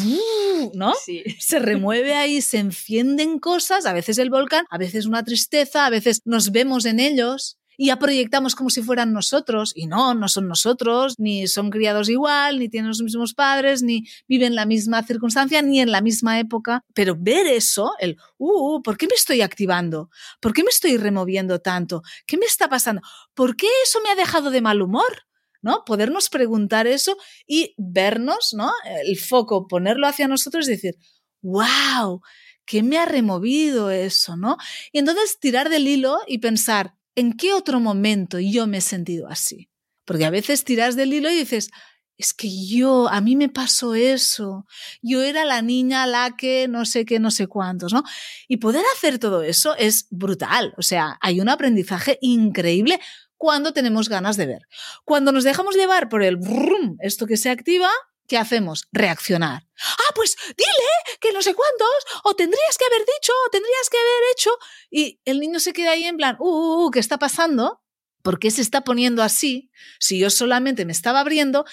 ¿no? 0.74 0.94
se 1.40 1.60
remueve 1.60 2.16
ahí, 2.16 2.42
se 2.42 2.58
encienden 2.58 3.38
cosas, 3.38 3.86
a 3.86 3.94
veces 3.94 4.18
el 4.18 4.32
volcán, 4.32 4.66
a 4.72 4.80
veces 4.80 5.06
una 5.06 5.24
tristeza, 5.24 5.86
a 5.86 5.92
veces 5.92 6.22
nos 6.26 6.52
vemos 6.52 6.86
en 6.86 7.00
ellos 7.00 7.60
y 7.78 7.88
ya 7.88 8.00
proyectamos 8.00 8.56
como 8.56 8.72
si 8.72 8.82
fueran 8.82 9.14
nosotros 9.14 9.72
y 9.76 9.86
no, 9.86 10.16
no 10.16 10.28
son 10.28 10.48
nosotros, 10.48 11.16
ni 11.20 11.48
son 11.48 11.70
criados 11.70 12.10
igual, 12.10 12.60
ni 12.60 12.70
tienen 12.70 12.90
los 12.90 13.02
mismos 13.02 13.36
padres, 13.36 13.84
ni 13.84 14.06
viven 14.28 14.56
la 14.56 14.66
misma 14.66 15.04
circunstancia, 15.04 15.62
ni 15.62 15.80
en 15.80 15.92
la 15.92 16.02
misma 16.02 16.40
época. 16.40 16.84
Pero 16.96 17.16
ver 17.18 17.46
eso, 17.46 17.94
el, 18.00 18.18
uh, 18.38 18.82
¿por 18.82 18.98
qué 18.98 19.08
me 19.08 19.16
estoy 19.16 19.42
activando? 19.42 20.10
¿Por 20.42 20.54
qué 20.54 20.64
me 20.64 20.70
estoy 20.70 20.98
removiendo 20.98 21.60
tanto? 21.60 22.02
¿Qué 22.26 22.38
me 22.38 22.48
está 22.48 22.68
pasando? 22.68 23.02
¿Por 23.36 23.56
qué 23.56 23.68
eso 23.84 24.00
me 24.02 24.10
ha 24.10 24.16
dejado 24.16 24.50
de 24.50 24.62
mal 24.62 24.82
humor? 24.82 25.28
¿no? 25.62 25.84
Podernos 25.86 26.30
preguntar 26.30 26.88
eso 26.88 27.18
y 27.46 27.74
vernos, 27.78 28.54
¿no? 28.54 28.72
El 29.04 29.18
foco, 29.18 29.68
ponerlo 29.68 30.08
hacia 30.08 30.28
nosotros 30.28 30.68
y 30.68 30.72
decir, 30.72 30.96
wow, 31.42 32.22
¿qué 32.66 32.84
me 32.84 32.98
ha 32.98 33.06
removido 33.06 33.90
eso, 33.90 34.36
¿no? 34.36 34.58
Y 34.92 35.00
entonces 35.00 35.40
tirar 35.40 35.70
del 35.70 35.88
hilo 35.88 36.20
y 36.28 36.38
pensar, 36.40 36.97
¿en 37.18 37.34
qué 37.34 37.52
otro 37.54 37.80
momento 37.80 38.40
yo 38.40 38.68
me 38.68 38.78
he 38.78 38.82
sentido 38.82 39.28
así? 39.28 39.70
Porque 40.06 40.24
a 40.24 40.30
veces 40.30 40.64
tiras 40.64 40.96
del 40.96 41.14
hilo 41.14 41.30
y 41.30 41.36
dices, 41.36 41.72
es 42.16 42.34
que 42.34 42.48
yo, 42.68 43.10
a 43.10 43.22
mí 43.22 43.36
me 43.36 43.50
pasó 43.50 43.96
eso, 43.96 44.66
yo 45.02 45.24
era 45.24 45.44
la 45.44 45.62
niña 45.62 46.06
la 46.06 46.36
que 46.38 46.68
no 46.68 46.86
sé 46.86 47.06
qué, 47.06 47.20
no 47.20 47.32
sé 47.32 47.48
cuántos, 47.48 47.92
¿no? 47.92 48.04
Y 48.48 48.58
poder 48.58 48.84
hacer 48.96 49.18
todo 49.18 49.42
eso 49.42 49.76
es 49.78 50.08
brutal, 50.12 50.74
o 50.78 50.84
sea, 50.84 51.18
hay 51.20 51.42
un 51.42 51.50
aprendizaje 51.50 52.20
increíble 52.22 53.00
cuando 53.36 53.74
tenemos 53.74 54.10
ganas 54.10 54.38
de 54.38 54.46
ver. 54.46 54.62
Cuando 55.04 55.32
nos 55.32 55.44
dejamos 55.44 55.76
llevar 55.76 56.10
por 56.10 56.24
el 56.24 56.38
brum, 56.38 56.98
esto 57.02 57.26
que 57.26 57.38
se 57.38 57.50
activa, 57.50 57.90
¿qué 58.28 58.38
hacemos? 58.38 58.88
Reaccionar. 58.92 59.68
Ah, 59.82 60.12
pues 60.16 60.36
dile 60.56 61.18
que 61.20 61.32
no 61.32 61.42
sé 61.42 61.54
cuántos, 61.54 62.22
o 62.24 62.36
tendrías 62.36 62.78
que 62.78 62.86
haber 62.86 63.02
dicho, 63.02 63.34
o 63.46 63.50
tendrías 63.50 63.90
que 63.90 63.98
haber 63.98 64.24
hecho. 64.34 64.52
Y 64.90 65.22
el 65.26 65.40
niño 65.40 65.60
se 65.60 65.74
queda 65.74 65.92
ahí 65.92 66.04
en 66.04 66.18
plan, 66.18 66.36
uh, 66.40 66.46
uh, 66.46 66.86
uh, 66.86 66.92
¿qué 66.92 67.00
está 67.00 67.18
pasando? 67.18 67.82
¿Por 68.22 68.40
qué 68.40 68.52
se 68.52 68.62
está 68.62 68.84
poniendo 68.84 69.24
así? 69.24 69.72
Si 70.00 70.20
yo 70.20 70.30
solamente 70.30 70.86
me 70.86 70.92
estaba 70.92 71.22
abriendo. 71.22 71.66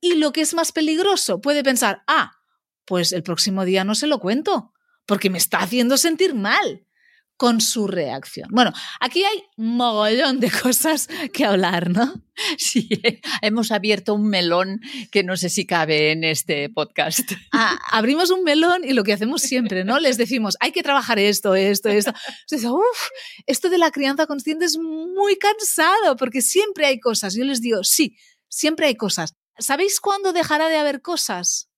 Y 0.00 0.16
lo 0.16 0.32
que 0.32 0.40
es 0.40 0.52
más 0.54 0.72
peligroso, 0.72 1.40
puede 1.40 1.62
pensar, 1.62 2.02
ah, 2.06 2.32
pues 2.84 3.12
el 3.12 3.22
próximo 3.22 3.64
día 3.64 3.84
no 3.84 3.94
se 3.94 4.08
lo 4.08 4.18
cuento, 4.18 4.72
porque 5.06 5.30
me 5.30 5.38
está 5.38 5.58
haciendo 5.58 5.96
sentir 5.96 6.34
mal 6.34 6.86
con 7.42 7.60
su 7.60 7.88
reacción. 7.88 8.48
Bueno, 8.52 8.72
aquí 9.00 9.24
hay 9.24 9.42
mogollón 9.56 10.38
de 10.38 10.48
cosas 10.48 11.08
que 11.32 11.44
hablar, 11.44 11.90
¿no? 11.90 12.14
Sí, 12.56 12.88
hemos 13.42 13.72
abierto 13.72 14.14
un 14.14 14.28
melón 14.28 14.80
que 15.10 15.24
no 15.24 15.36
sé 15.36 15.48
si 15.48 15.66
cabe 15.66 16.12
en 16.12 16.22
este 16.22 16.70
podcast. 16.70 17.32
Ah, 17.50 17.76
abrimos 17.90 18.30
un 18.30 18.44
melón 18.44 18.84
y 18.84 18.92
lo 18.92 19.02
que 19.02 19.12
hacemos 19.12 19.42
siempre, 19.42 19.82
¿no? 19.82 19.98
Les 19.98 20.18
decimos, 20.18 20.56
hay 20.60 20.70
que 20.70 20.84
trabajar 20.84 21.18
esto, 21.18 21.56
esto, 21.56 21.88
esto. 21.88 22.14
Esto 23.46 23.70
de 23.70 23.78
la 23.78 23.90
crianza 23.90 24.28
consciente 24.28 24.64
es 24.64 24.78
muy 24.78 25.36
cansado 25.36 26.14
porque 26.16 26.42
siempre 26.42 26.86
hay 26.86 27.00
cosas. 27.00 27.34
Yo 27.34 27.44
les 27.44 27.60
digo, 27.60 27.82
sí, 27.82 28.16
siempre 28.48 28.86
hay 28.86 28.94
cosas. 28.94 29.34
¿Sabéis 29.58 29.98
cuándo 29.98 30.32
dejará 30.32 30.68
de 30.68 30.76
haber 30.76 31.02
cosas? 31.02 31.70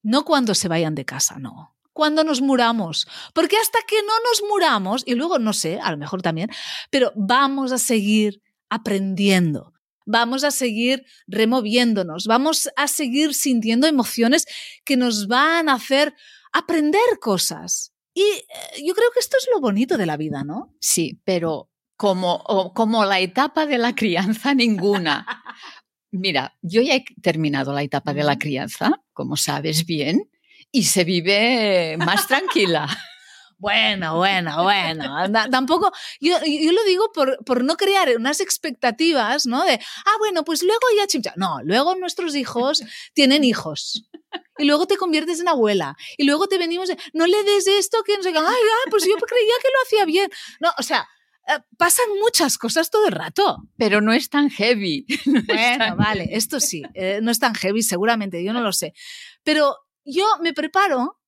No 0.00 0.24
cuando 0.24 0.54
se 0.54 0.68
vayan 0.68 0.94
de 0.94 1.04
casa, 1.04 1.40
no 1.40 1.76
cuando 1.98 2.22
nos 2.22 2.40
muramos. 2.40 3.08
Porque 3.34 3.56
hasta 3.56 3.80
que 3.84 3.96
no 4.02 4.12
nos 4.30 4.48
muramos, 4.48 5.02
y 5.04 5.16
luego 5.16 5.40
no 5.40 5.52
sé, 5.52 5.80
a 5.82 5.90
lo 5.90 5.96
mejor 5.96 6.22
también, 6.22 6.48
pero 6.90 7.12
vamos 7.16 7.72
a 7.72 7.78
seguir 7.78 8.40
aprendiendo. 8.70 9.72
Vamos 10.06 10.44
a 10.44 10.52
seguir 10.52 11.04
removiéndonos, 11.26 12.26
vamos 12.28 12.70
a 12.76 12.86
seguir 12.86 13.34
sintiendo 13.34 13.88
emociones 13.88 14.46
que 14.84 14.96
nos 14.96 15.26
van 15.26 15.68
a 15.68 15.74
hacer 15.74 16.14
aprender 16.52 17.18
cosas. 17.20 17.92
Y 18.14 18.22
eh, 18.22 18.84
yo 18.86 18.94
creo 18.94 19.10
que 19.12 19.18
esto 19.18 19.36
es 19.36 19.48
lo 19.52 19.60
bonito 19.60 19.98
de 19.98 20.06
la 20.06 20.16
vida, 20.16 20.44
¿no? 20.44 20.72
Sí, 20.80 21.20
pero 21.24 21.68
como, 21.96 22.72
como 22.74 23.04
la 23.06 23.18
etapa 23.18 23.66
de 23.66 23.78
la 23.78 23.96
crianza, 23.96 24.54
ninguna. 24.54 25.26
Mira, 26.12 26.56
yo 26.62 26.80
ya 26.80 26.94
he 26.94 27.04
terminado 27.20 27.72
la 27.72 27.82
etapa 27.82 28.14
de 28.14 28.22
la 28.22 28.38
crianza, 28.38 29.02
como 29.12 29.36
sabes 29.36 29.84
bien, 29.84 30.30
y 30.72 30.84
se 30.84 31.04
vive 31.04 31.96
más 31.98 32.26
tranquila. 32.26 32.86
Bueno, 33.60 34.14
bueno, 34.14 34.62
bueno. 34.62 35.32
tampoco, 35.50 35.90
yo, 36.20 36.38
yo, 36.46 36.70
lo 36.70 36.84
digo 36.84 37.10
por, 37.12 37.44
por, 37.44 37.64
no 37.64 37.76
crear 37.76 38.08
unas 38.16 38.40
expectativas, 38.40 39.46
¿no? 39.46 39.64
De, 39.64 39.80
ah, 40.06 40.14
bueno, 40.20 40.44
pues 40.44 40.62
luego 40.62 40.80
ya 40.96 41.08
chimcha. 41.08 41.32
No, 41.34 41.58
luego 41.64 41.96
nuestros 41.96 42.36
hijos 42.36 42.84
tienen 43.14 43.42
hijos. 43.42 44.08
Y 44.58 44.64
luego 44.64 44.86
te 44.86 44.96
conviertes 44.96 45.40
en 45.40 45.48
abuela. 45.48 45.96
Y 46.16 46.24
luego 46.24 46.46
te 46.46 46.56
venimos 46.56 46.88
de, 46.88 46.96
no 47.14 47.26
le 47.26 47.42
des 47.42 47.66
esto, 47.66 48.04
que 48.04 48.16
no 48.16 48.22
sé. 48.22 48.28
Ay, 48.28 48.36
ah, 48.36 48.90
pues 48.90 49.04
yo 49.04 49.14
creía 49.26 49.54
que 49.60 49.68
lo 49.68 49.82
hacía 49.84 50.04
bien. 50.04 50.30
No, 50.60 50.70
o 50.78 50.84
sea, 50.84 51.08
eh, 51.48 51.58
pasan 51.76 52.06
muchas 52.20 52.58
cosas 52.58 52.90
todo 52.90 53.06
el 53.06 53.12
rato. 53.12 53.58
Pero 53.76 54.00
no 54.00 54.12
es 54.12 54.30
tan 54.30 54.50
heavy. 54.50 55.04
bueno, 55.24 55.96
vale, 55.96 56.28
esto 56.30 56.60
sí, 56.60 56.82
eh, 56.94 57.18
no 57.22 57.32
es 57.32 57.40
tan 57.40 57.56
heavy, 57.56 57.82
seguramente, 57.82 58.44
yo 58.44 58.52
no 58.52 58.60
lo 58.60 58.72
sé. 58.72 58.92
Pero 59.42 59.76
yo 60.08 60.24
me 60.42 60.52
preparo 60.52 61.20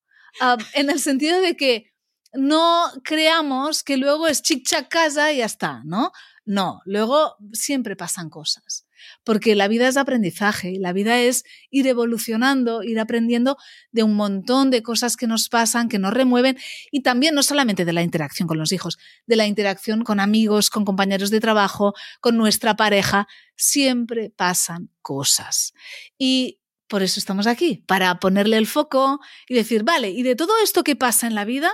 en 0.73 0.89
el 0.89 0.99
sentido 0.99 1.39
de 1.41 1.55
que 1.55 1.91
no 2.33 2.85
creamos 3.03 3.83
que 3.83 3.97
luego 3.97 4.27
es 4.27 4.41
chic 4.41 4.65
chac 4.65 4.87
casa 4.87 5.31
y 5.33 5.37
ya 5.37 5.45
está, 5.45 5.81
¿no? 5.83 6.11
No, 6.45 6.81
luego 6.85 7.35
siempre 7.53 7.95
pasan 7.95 8.29
cosas, 8.29 8.87
porque 9.23 9.55
la 9.55 9.67
vida 9.67 9.87
es 9.87 9.95
aprendizaje 9.95 10.73
la 10.79 10.91
vida 10.91 11.19
es 11.19 11.43
ir 11.69 11.85
evolucionando, 11.87 12.81
ir 12.83 12.99
aprendiendo 12.99 13.57
de 13.91 14.03
un 14.03 14.15
montón 14.15 14.71
de 14.71 14.81
cosas 14.81 15.17
que 15.17 15.27
nos 15.27 15.49
pasan, 15.49 15.87
que 15.87 15.99
nos 15.99 16.13
remueven 16.13 16.57
y 16.89 17.03
también 17.03 17.35
no 17.35 17.43
solamente 17.43 17.85
de 17.85 17.93
la 17.93 18.01
interacción 18.01 18.47
con 18.47 18.57
los 18.57 18.71
hijos, 18.71 18.97
de 19.27 19.35
la 19.35 19.45
interacción 19.45 20.03
con 20.03 20.19
amigos, 20.19 20.69
con 20.69 20.83
compañeros 20.83 21.29
de 21.29 21.41
trabajo, 21.41 21.93
con 22.21 22.37
nuestra 22.37 22.75
pareja, 22.75 23.27
siempre 23.55 24.31
pasan 24.31 24.89
cosas. 25.01 25.73
Y 26.17 26.60
por 26.91 27.03
eso 27.03 27.21
estamos 27.21 27.47
aquí, 27.47 27.85
para 27.87 28.19
ponerle 28.19 28.57
el 28.57 28.67
foco 28.67 29.21
y 29.47 29.55
decir, 29.55 29.83
vale, 29.83 30.09
y 30.09 30.23
de 30.23 30.35
todo 30.35 30.51
esto 30.61 30.83
que 30.83 30.97
pasa 30.97 31.25
en 31.25 31.35
la 31.35 31.45
vida, 31.45 31.71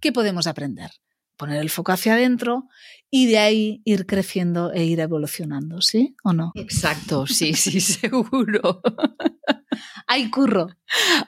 ¿qué 0.00 0.10
podemos 0.10 0.48
aprender? 0.48 0.90
Poner 1.36 1.60
el 1.60 1.70
foco 1.70 1.92
hacia 1.92 2.14
adentro 2.14 2.66
y 3.08 3.26
de 3.26 3.38
ahí 3.38 3.82
ir 3.84 4.04
creciendo 4.04 4.72
e 4.72 4.82
ir 4.82 4.98
evolucionando, 4.98 5.80
¿sí 5.80 6.16
o 6.24 6.32
no? 6.32 6.50
Exacto, 6.56 7.24
sí, 7.28 7.54
sí, 7.54 7.80
seguro. 8.00 8.82
hay 10.08 10.28
curro. 10.28 10.66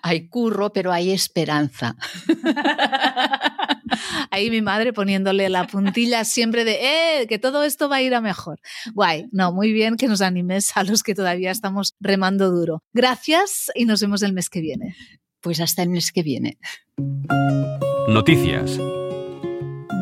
Hay 0.03 0.29
curro, 0.29 0.73
pero 0.73 0.91
hay 0.91 1.13
esperanza. 1.13 1.95
Ahí 4.31 4.51
mi 4.51 4.63
madre 4.63 4.93
poniéndole 4.93 5.49
la 5.49 5.67
puntilla 5.67 6.25
siempre 6.25 6.65
de, 6.65 7.21
eh, 7.21 7.27
que 7.27 7.39
todo 7.39 7.65
esto 7.65 7.89
va 7.89 7.97
a 7.97 8.03
ir 8.03 8.15
a 8.15 8.21
mejor. 8.21 8.61
Guay, 8.95 9.27
no, 9.33 9.53
muy 9.53 9.73
bien 9.73 9.97
que 9.97 10.09
nos 10.09 10.21
animes 10.21 10.77
a 10.77 10.85
los 10.85 11.03
que 11.03 11.15
todavía 11.15 11.51
estamos 11.51 11.95
remando 12.01 12.51
duro. 12.51 12.83
Gracias 12.93 13.71
y 13.75 13.85
nos 13.85 14.01
vemos 14.01 14.23
el 14.23 14.33
mes 14.33 14.51
que 14.51 14.61
viene. 14.61 14.97
Pues 15.41 15.61
hasta 15.61 15.83
el 15.83 15.91
mes 15.91 16.11
que 16.13 16.23
viene. 16.23 16.59
Noticias. 18.09 18.79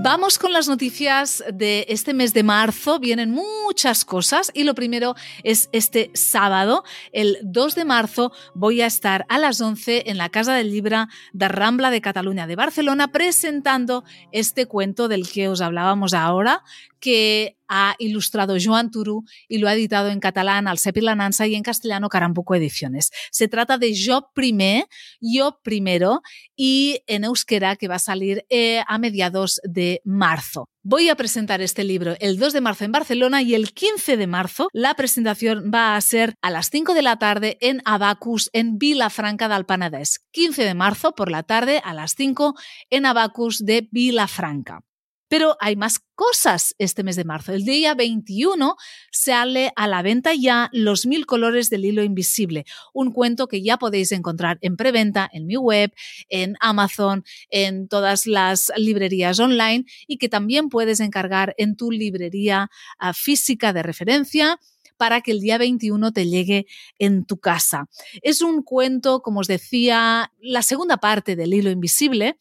Vamos 0.03 0.37
con 0.41 0.53
las 0.53 0.69
noticias 0.69 1.45
de 1.55 1.87
este 1.89 2.13
mes 2.13 2.35
de 2.35 2.43
marzo. 2.43 2.99
Vienen 2.99 3.31
muchas 3.31 4.05
cosas 4.05 4.51
y 4.53 4.65
lo 4.65 4.75
primero 4.75 5.15
es 5.45 5.69
este 5.71 6.11
sábado, 6.13 6.83
el 7.13 7.39
2 7.45 7.77
de 7.77 7.85
marzo, 7.85 8.33
voy 8.53 8.81
a 8.81 8.87
estar 8.87 9.25
a 9.29 9.39
las 9.39 9.61
11 9.61 10.11
en 10.11 10.19
la 10.19 10.29
Casa 10.29 10.55
del 10.55 10.73
Libra 10.73 11.09
de 11.33 11.47
Rambla 11.47 11.93
de 11.93 12.01
Cataluña 12.01 12.49
de 12.49 12.57
Barcelona 12.57 13.13
presentando 13.13 14.03
este 14.33 14.67
cuento 14.67 15.07
del 15.07 15.31
que 15.31 15.49
os 15.49 15.61
hablábamos 15.61 16.15
ahora, 16.15 16.65
que 17.03 17.59
ha 17.69 17.97
ilustrado 17.99 18.57
Joan 18.63 18.91
Turú 18.91 19.25
y 19.49 19.59
lo 19.59 19.69
ha 19.69 19.75
editado 19.75 20.09
en 20.09 20.21
catalán 20.21 20.69
al 20.69 20.79
y 20.95 21.01
la 21.01 21.17
Nansa 21.17 21.47
y 21.47 21.55
en 21.55 21.63
castellano 21.63 22.09
Carambuco 22.09 22.55
Ediciones. 22.55 23.11
Se 23.31 23.49
trata 23.49 23.77
de 23.77 23.93
Yo 23.93 24.31
Primer, 24.35 24.85
Yo 25.21 25.59
Primero 25.63 26.23
y 26.55 27.01
en 27.07 27.25
euskera 27.25 27.77
que 27.77 27.89
va 27.89 27.97
a 27.97 27.99
salir 27.99 28.45
eh, 28.51 28.83
a 28.87 28.99
mediados 28.99 29.61
de 29.65 30.01
marzo. 30.05 30.69
Voy 30.85 31.09
a 31.09 31.17
presentar 31.17 31.61
este 31.61 31.83
libro 31.83 32.15
el 32.21 32.39
2 32.39 32.53
de 32.53 32.61
marzo 32.61 32.85
en 32.85 32.93
Barcelona 32.93 33.43
y 33.43 33.55
el 33.55 33.73
15 33.73 34.17
de 34.17 34.27
marzo 34.27 34.69
la 34.73 34.95
presentación 34.95 35.71
va 35.75 35.97
a 35.97 36.01
ser 36.01 36.35
a 36.41 36.51
las 36.51 36.71
5 36.71 36.95
de 36.95 37.03
la 37.03 37.19
tarde 37.19 37.59
en 37.61 37.83
Abacus 37.85 38.49
en 38.53 38.79
Vilafranca 38.79 39.49
del 39.49 39.65
Penedès. 39.65 40.21
15 40.31 40.63
de 40.63 40.75
marzo 40.75 41.15
por 41.15 41.31
la 41.31 41.43
tarde 41.43 41.81
a 41.85 41.95
las 41.95 42.15
5 42.15 42.55
en 42.91 43.07
Abacus 43.07 43.65
de 43.65 43.89
Vilafranca. 43.91 44.85
Pero 45.33 45.57
hay 45.61 45.77
más 45.77 45.99
cosas 46.15 46.75
este 46.77 47.03
mes 47.03 47.17
de 47.17 47.25
marzo. 47.25 47.55
El 47.55 47.65
día 47.65 47.95
21 47.95 48.77
sale 49.11 49.73
a 49.77 49.89
la 49.89 50.03
venta 50.03 50.35
ya 50.35 50.69
Los 50.75 51.07
Mil 51.07 51.25
Colores 51.25 51.71
del 51.71 51.87
Hilo 51.87 52.03
Invisible, 52.03 52.67
un 52.93 53.13
cuento 53.13 53.49
que 53.49 53.63
ya 53.63 53.79
podéis 53.79 54.13
encontrar 54.13 54.59
en 54.61 54.77
preventa 54.77 55.27
en 55.33 55.47
mi 55.47 55.57
web, 55.57 55.91
en 56.29 56.57
Amazon, 56.61 57.25
en 57.49 57.89
todas 57.89 58.27
las 58.27 58.71
librerías 58.77 59.41
online 59.41 59.87
y 60.07 60.19
que 60.19 60.29
también 60.29 60.69
puedes 60.69 61.01
encargar 61.01 61.55
en 61.57 61.77
tu 61.77 61.91
librería 61.91 62.71
ah, 62.99 63.15
física 63.15 63.73
de 63.73 63.83
referencia 63.83 64.61
para 65.03 65.21
que 65.21 65.33
el 65.33 65.41
día 65.41 65.59
21 65.59 66.13
te 66.13 66.29
llegue 66.29 66.67
en 66.99 67.25
tu 67.25 67.39
casa. 67.39 67.89
Es 68.21 68.41
un 68.43 68.63
cuento, 68.63 69.21
como 69.21 69.41
os 69.41 69.49
decía, 69.49 70.31
la 70.41 70.63
segunda 70.63 70.99
parte 70.99 71.35
del 71.37 71.55
hilo 71.55 71.71
invisible, 71.71 72.37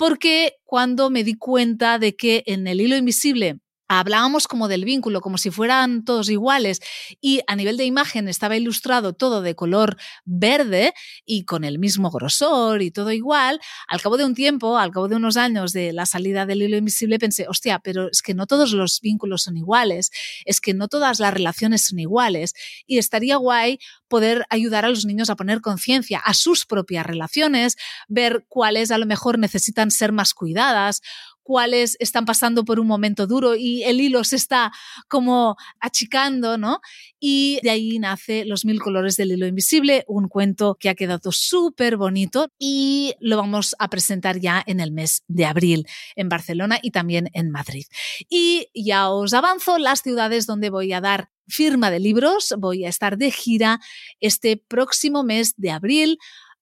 porque 0.00 0.54
cuando 0.64 1.10
me 1.10 1.24
di 1.24 1.34
cuenta 1.34 1.98
de 1.98 2.16
que 2.16 2.42
en 2.46 2.66
el 2.66 2.80
hilo 2.80 2.96
invisible 2.96 3.58
hablábamos 3.98 4.46
como 4.46 4.68
del 4.68 4.84
vínculo, 4.84 5.20
como 5.20 5.36
si 5.36 5.50
fueran 5.50 6.04
todos 6.04 6.30
iguales 6.30 6.80
y 7.20 7.40
a 7.48 7.56
nivel 7.56 7.76
de 7.76 7.84
imagen 7.84 8.28
estaba 8.28 8.56
ilustrado 8.56 9.14
todo 9.14 9.42
de 9.42 9.56
color 9.56 9.96
verde 10.24 10.94
y 11.26 11.44
con 11.44 11.64
el 11.64 11.80
mismo 11.80 12.08
grosor 12.12 12.82
y 12.82 12.92
todo 12.92 13.10
igual, 13.10 13.60
al 13.88 14.00
cabo 14.00 14.16
de 14.16 14.24
un 14.24 14.36
tiempo, 14.36 14.78
al 14.78 14.92
cabo 14.92 15.08
de 15.08 15.16
unos 15.16 15.36
años 15.36 15.72
de 15.72 15.92
la 15.92 16.06
salida 16.06 16.46
del 16.46 16.62
hilo 16.62 16.76
invisible 16.76 17.18
pensé, 17.18 17.48
hostia, 17.48 17.80
pero 17.80 18.08
es 18.08 18.22
que 18.22 18.32
no 18.32 18.46
todos 18.46 18.70
los 18.70 19.00
vínculos 19.00 19.42
son 19.42 19.56
iguales, 19.56 20.12
es 20.44 20.60
que 20.60 20.72
no 20.72 20.86
todas 20.86 21.18
las 21.18 21.34
relaciones 21.34 21.86
son 21.86 21.98
iguales 21.98 22.54
y 22.86 22.98
estaría 22.98 23.36
guay 23.36 23.80
poder 24.06 24.46
ayudar 24.50 24.84
a 24.84 24.88
los 24.88 25.04
niños 25.04 25.30
a 25.30 25.36
poner 25.36 25.60
conciencia 25.60 26.20
a 26.20 26.34
sus 26.34 26.64
propias 26.64 27.06
relaciones, 27.06 27.76
ver 28.06 28.44
cuáles 28.48 28.92
a 28.92 28.98
lo 28.98 29.06
mejor 29.06 29.38
necesitan 29.40 29.90
ser 29.90 30.12
más 30.12 30.32
cuidadas 30.32 31.02
cuáles 31.42 31.96
están 32.00 32.24
pasando 32.24 32.64
por 32.64 32.80
un 32.80 32.86
momento 32.86 33.26
duro 33.26 33.54
y 33.56 33.82
el 33.84 34.00
hilo 34.00 34.24
se 34.24 34.36
está 34.36 34.72
como 35.08 35.56
achicando, 35.80 36.58
¿no? 36.58 36.80
Y 37.18 37.60
de 37.62 37.70
ahí 37.70 37.98
nace 37.98 38.44
Los 38.44 38.64
Mil 38.64 38.80
Colores 38.80 39.16
del 39.16 39.32
Hilo 39.32 39.46
Invisible, 39.46 40.04
un 40.06 40.28
cuento 40.28 40.76
que 40.78 40.88
ha 40.88 40.94
quedado 40.94 41.32
súper 41.32 41.96
bonito 41.96 42.48
y 42.58 43.14
lo 43.20 43.36
vamos 43.36 43.74
a 43.78 43.88
presentar 43.88 44.38
ya 44.38 44.62
en 44.66 44.80
el 44.80 44.92
mes 44.92 45.24
de 45.28 45.46
abril 45.46 45.86
en 46.16 46.28
Barcelona 46.28 46.78
y 46.82 46.90
también 46.90 47.30
en 47.32 47.50
Madrid. 47.50 47.84
Y 48.28 48.68
ya 48.74 49.10
os 49.10 49.32
avanzo 49.34 49.78
las 49.78 50.02
ciudades 50.02 50.46
donde 50.46 50.70
voy 50.70 50.92
a 50.92 51.00
dar 51.00 51.30
firma 51.50 51.90
de 51.90 52.00
libros. 52.00 52.54
Voy 52.58 52.84
a 52.84 52.88
estar 52.88 53.18
de 53.18 53.30
gira 53.30 53.80
este 54.20 54.56
próximo 54.56 55.24
mes 55.24 55.54
de 55.56 55.70
abril 55.70 56.18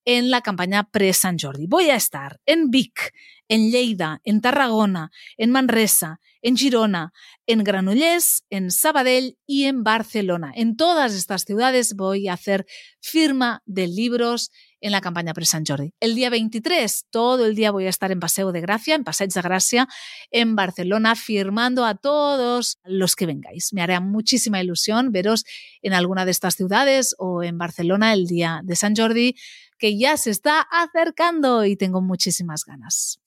en 0.09 0.31
la 0.31 0.41
campaña 0.41 0.89
Pre-San 0.91 1.37
Jordi. 1.39 1.67
Voy 1.67 1.91
a 1.91 1.95
estar 1.95 2.41
en 2.47 2.71
Vic, 2.71 3.13
en 3.47 3.71
Lleida, 3.71 4.23
en 4.25 4.41
Tarragona, 4.41 5.11
en 5.37 5.51
Manresa, 5.51 6.19
en 6.41 6.57
Girona, 6.57 7.13
en 7.47 7.63
Granollers, 7.63 8.43
en 8.49 8.71
Sabadell 8.71 9.37
y 9.47 9.65
en 9.65 9.85
Barcelona. 9.85 10.51
En 10.55 10.79
todas 10.79 11.13
estas 11.13 11.43
ciudades 11.43 11.95
voy 11.95 12.29
a 12.29 12.33
hacer 12.33 12.65
firma 13.03 13.63
de 13.67 13.87
libros 13.87 14.51
en 14.81 14.93
la 14.93 15.03
campaña 15.03 15.35
Pre 15.35 15.45
Sant 15.45 15.69
Jordi. 15.69 15.93
El 16.01 16.15
día 16.15 16.31
23, 16.31 17.07
todo 17.11 17.45
el 17.45 17.55
día 17.55 17.71
voy 17.71 17.85
a 17.85 17.91
estar 17.91 18.11
en 18.11 18.21
Paseo 18.21 18.51
de 18.51 18.63
Gracia, 18.63 18.95
en 18.95 19.05
Passeig 19.05 19.29
de 19.29 19.43
Gracia, 19.43 19.89
en 20.31 20.57
Barcelona, 20.57 21.17
firmando 21.17 21.85
a 21.85 21.97
todos 21.97 22.79
los 22.85 23.15
que 23.15 23.27
vengáis. 23.27 23.75
Me 23.75 23.83
hará 23.83 24.01
muchísima 24.01 24.63
ilusión 24.63 25.13
veros 25.13 25.45
en 25.83 25.93
alguna 25.93 26.25
de 26.25 26.31
estas 26.31 26.55
ciudades 26.55 27.15
o 27.19 27.43
en 27.43 27.59
Barcelona 27.59 28.15
el 28.15 28.27
día 28.27 28.61
de 28.65 28.77
San 28.77 28.95
Jordi, 28.97 29.35
que 29.79 29.99
ya 29.99 30.17
se 30.17 30.31
está 30.31 30.61
acercando 30.61 31.65
y 31.65 31.77
tengo 31.77 32.01
muchísimas 32.01 32.65
ganas. 32.65 33.21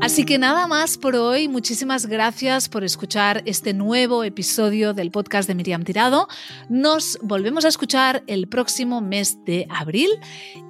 Así 0.00 0.24
que 0.24 0.38
nada 0.38 0.66
más 0.66 0.98
por 0.98 1.14
hoy. 1.14 1.46
Muchísimas 1.46 2.06
gracias 2.06 2.68
por 2.68 2.82
escuchar 2.82 3.42
este 3.44 3.74
nuevo 3.74 4.24
episodio 4.24 4.92
del 4.92 5.10
podcast 5.10 5.46
de 5.46 5.54
Miriam 5.54 5.84
Tirado. 5.84 6.26
Nos 6.68 7.18
volvemos 7.22 7.64
a 7.64 7.68
escuchar 7.68 8.24
el 8.26 8.48
próximo 8.48 9.02
mes 9.02 9.44
de 9.44 9.68
abril 9.70 10.10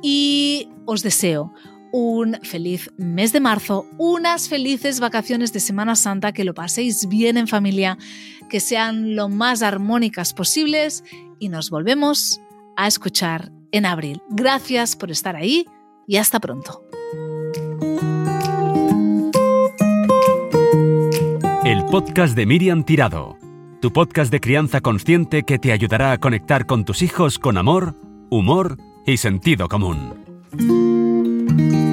y 0.03 0.69
os 0.85 1.03
deseo 1.03 1.55
un 1.93 2.39
feliz 2.43 2.91
mes 2.97 3.33
de 3.33 3.41
marzo, 3.41 3.87
unas 3.99 4.49
felices 4.49 5.01
vacaciones 5.01 5.53
de 5.53 5.61
Semana 5.61 5.97
Santa, 5.97 6.33
que 6.33 6.45
lo 6.45 6.55
paséis 6.55 7.09
bien 7.09 7.37
en 7.37 7.49
familia, 7.49 7.99
que 8.49 8.61
sean 8.61 9.17
lo 9.17 9.29
más 9.29 9.63
armónicas 9.63 10.33
posibles 10.35 11.05
y 11.39 11.49
nos 11.49 11.71
volvemos 11.71 12.41
a 12.77 12.87
escuchar 12.87 13.51
en 13.73 13.87
abril. 13.87 14.23
Gracias 14.31 14.97
por 14.97 15.11
estar 15.11 15.37
ahí 15.37 15.67
y 16.07 16.17
hasta 16.17 16.41
pronto. 16.41 16.83
El 21.65 21.85
podcast 21.87 22.35
de 22.35 22.47
Miriam 22.47 22.85
Tirado, 22.85 23.37
tu 23.81 23.93
podcast 23.93 24.33
de 24.33 24.41
crianza 24.41 24.81
consciente 24.81 25.45
que 25.45 25.59
te 25.59 25.73
ayudará 25.73 26.13
a 26.13 26.19
conectar 26.19 26.67
con 26.67 26.85
tus 26.85 27.03
hijos 27.03 27.39
con 27.39 27.59
amor, 27.59 27.95
humor 28.29 28.77
y 29.07 29.19
sentido 29.19 29.69
común. 29.69 30.90
Thank 31.51 31.73
you. 31.75 31.90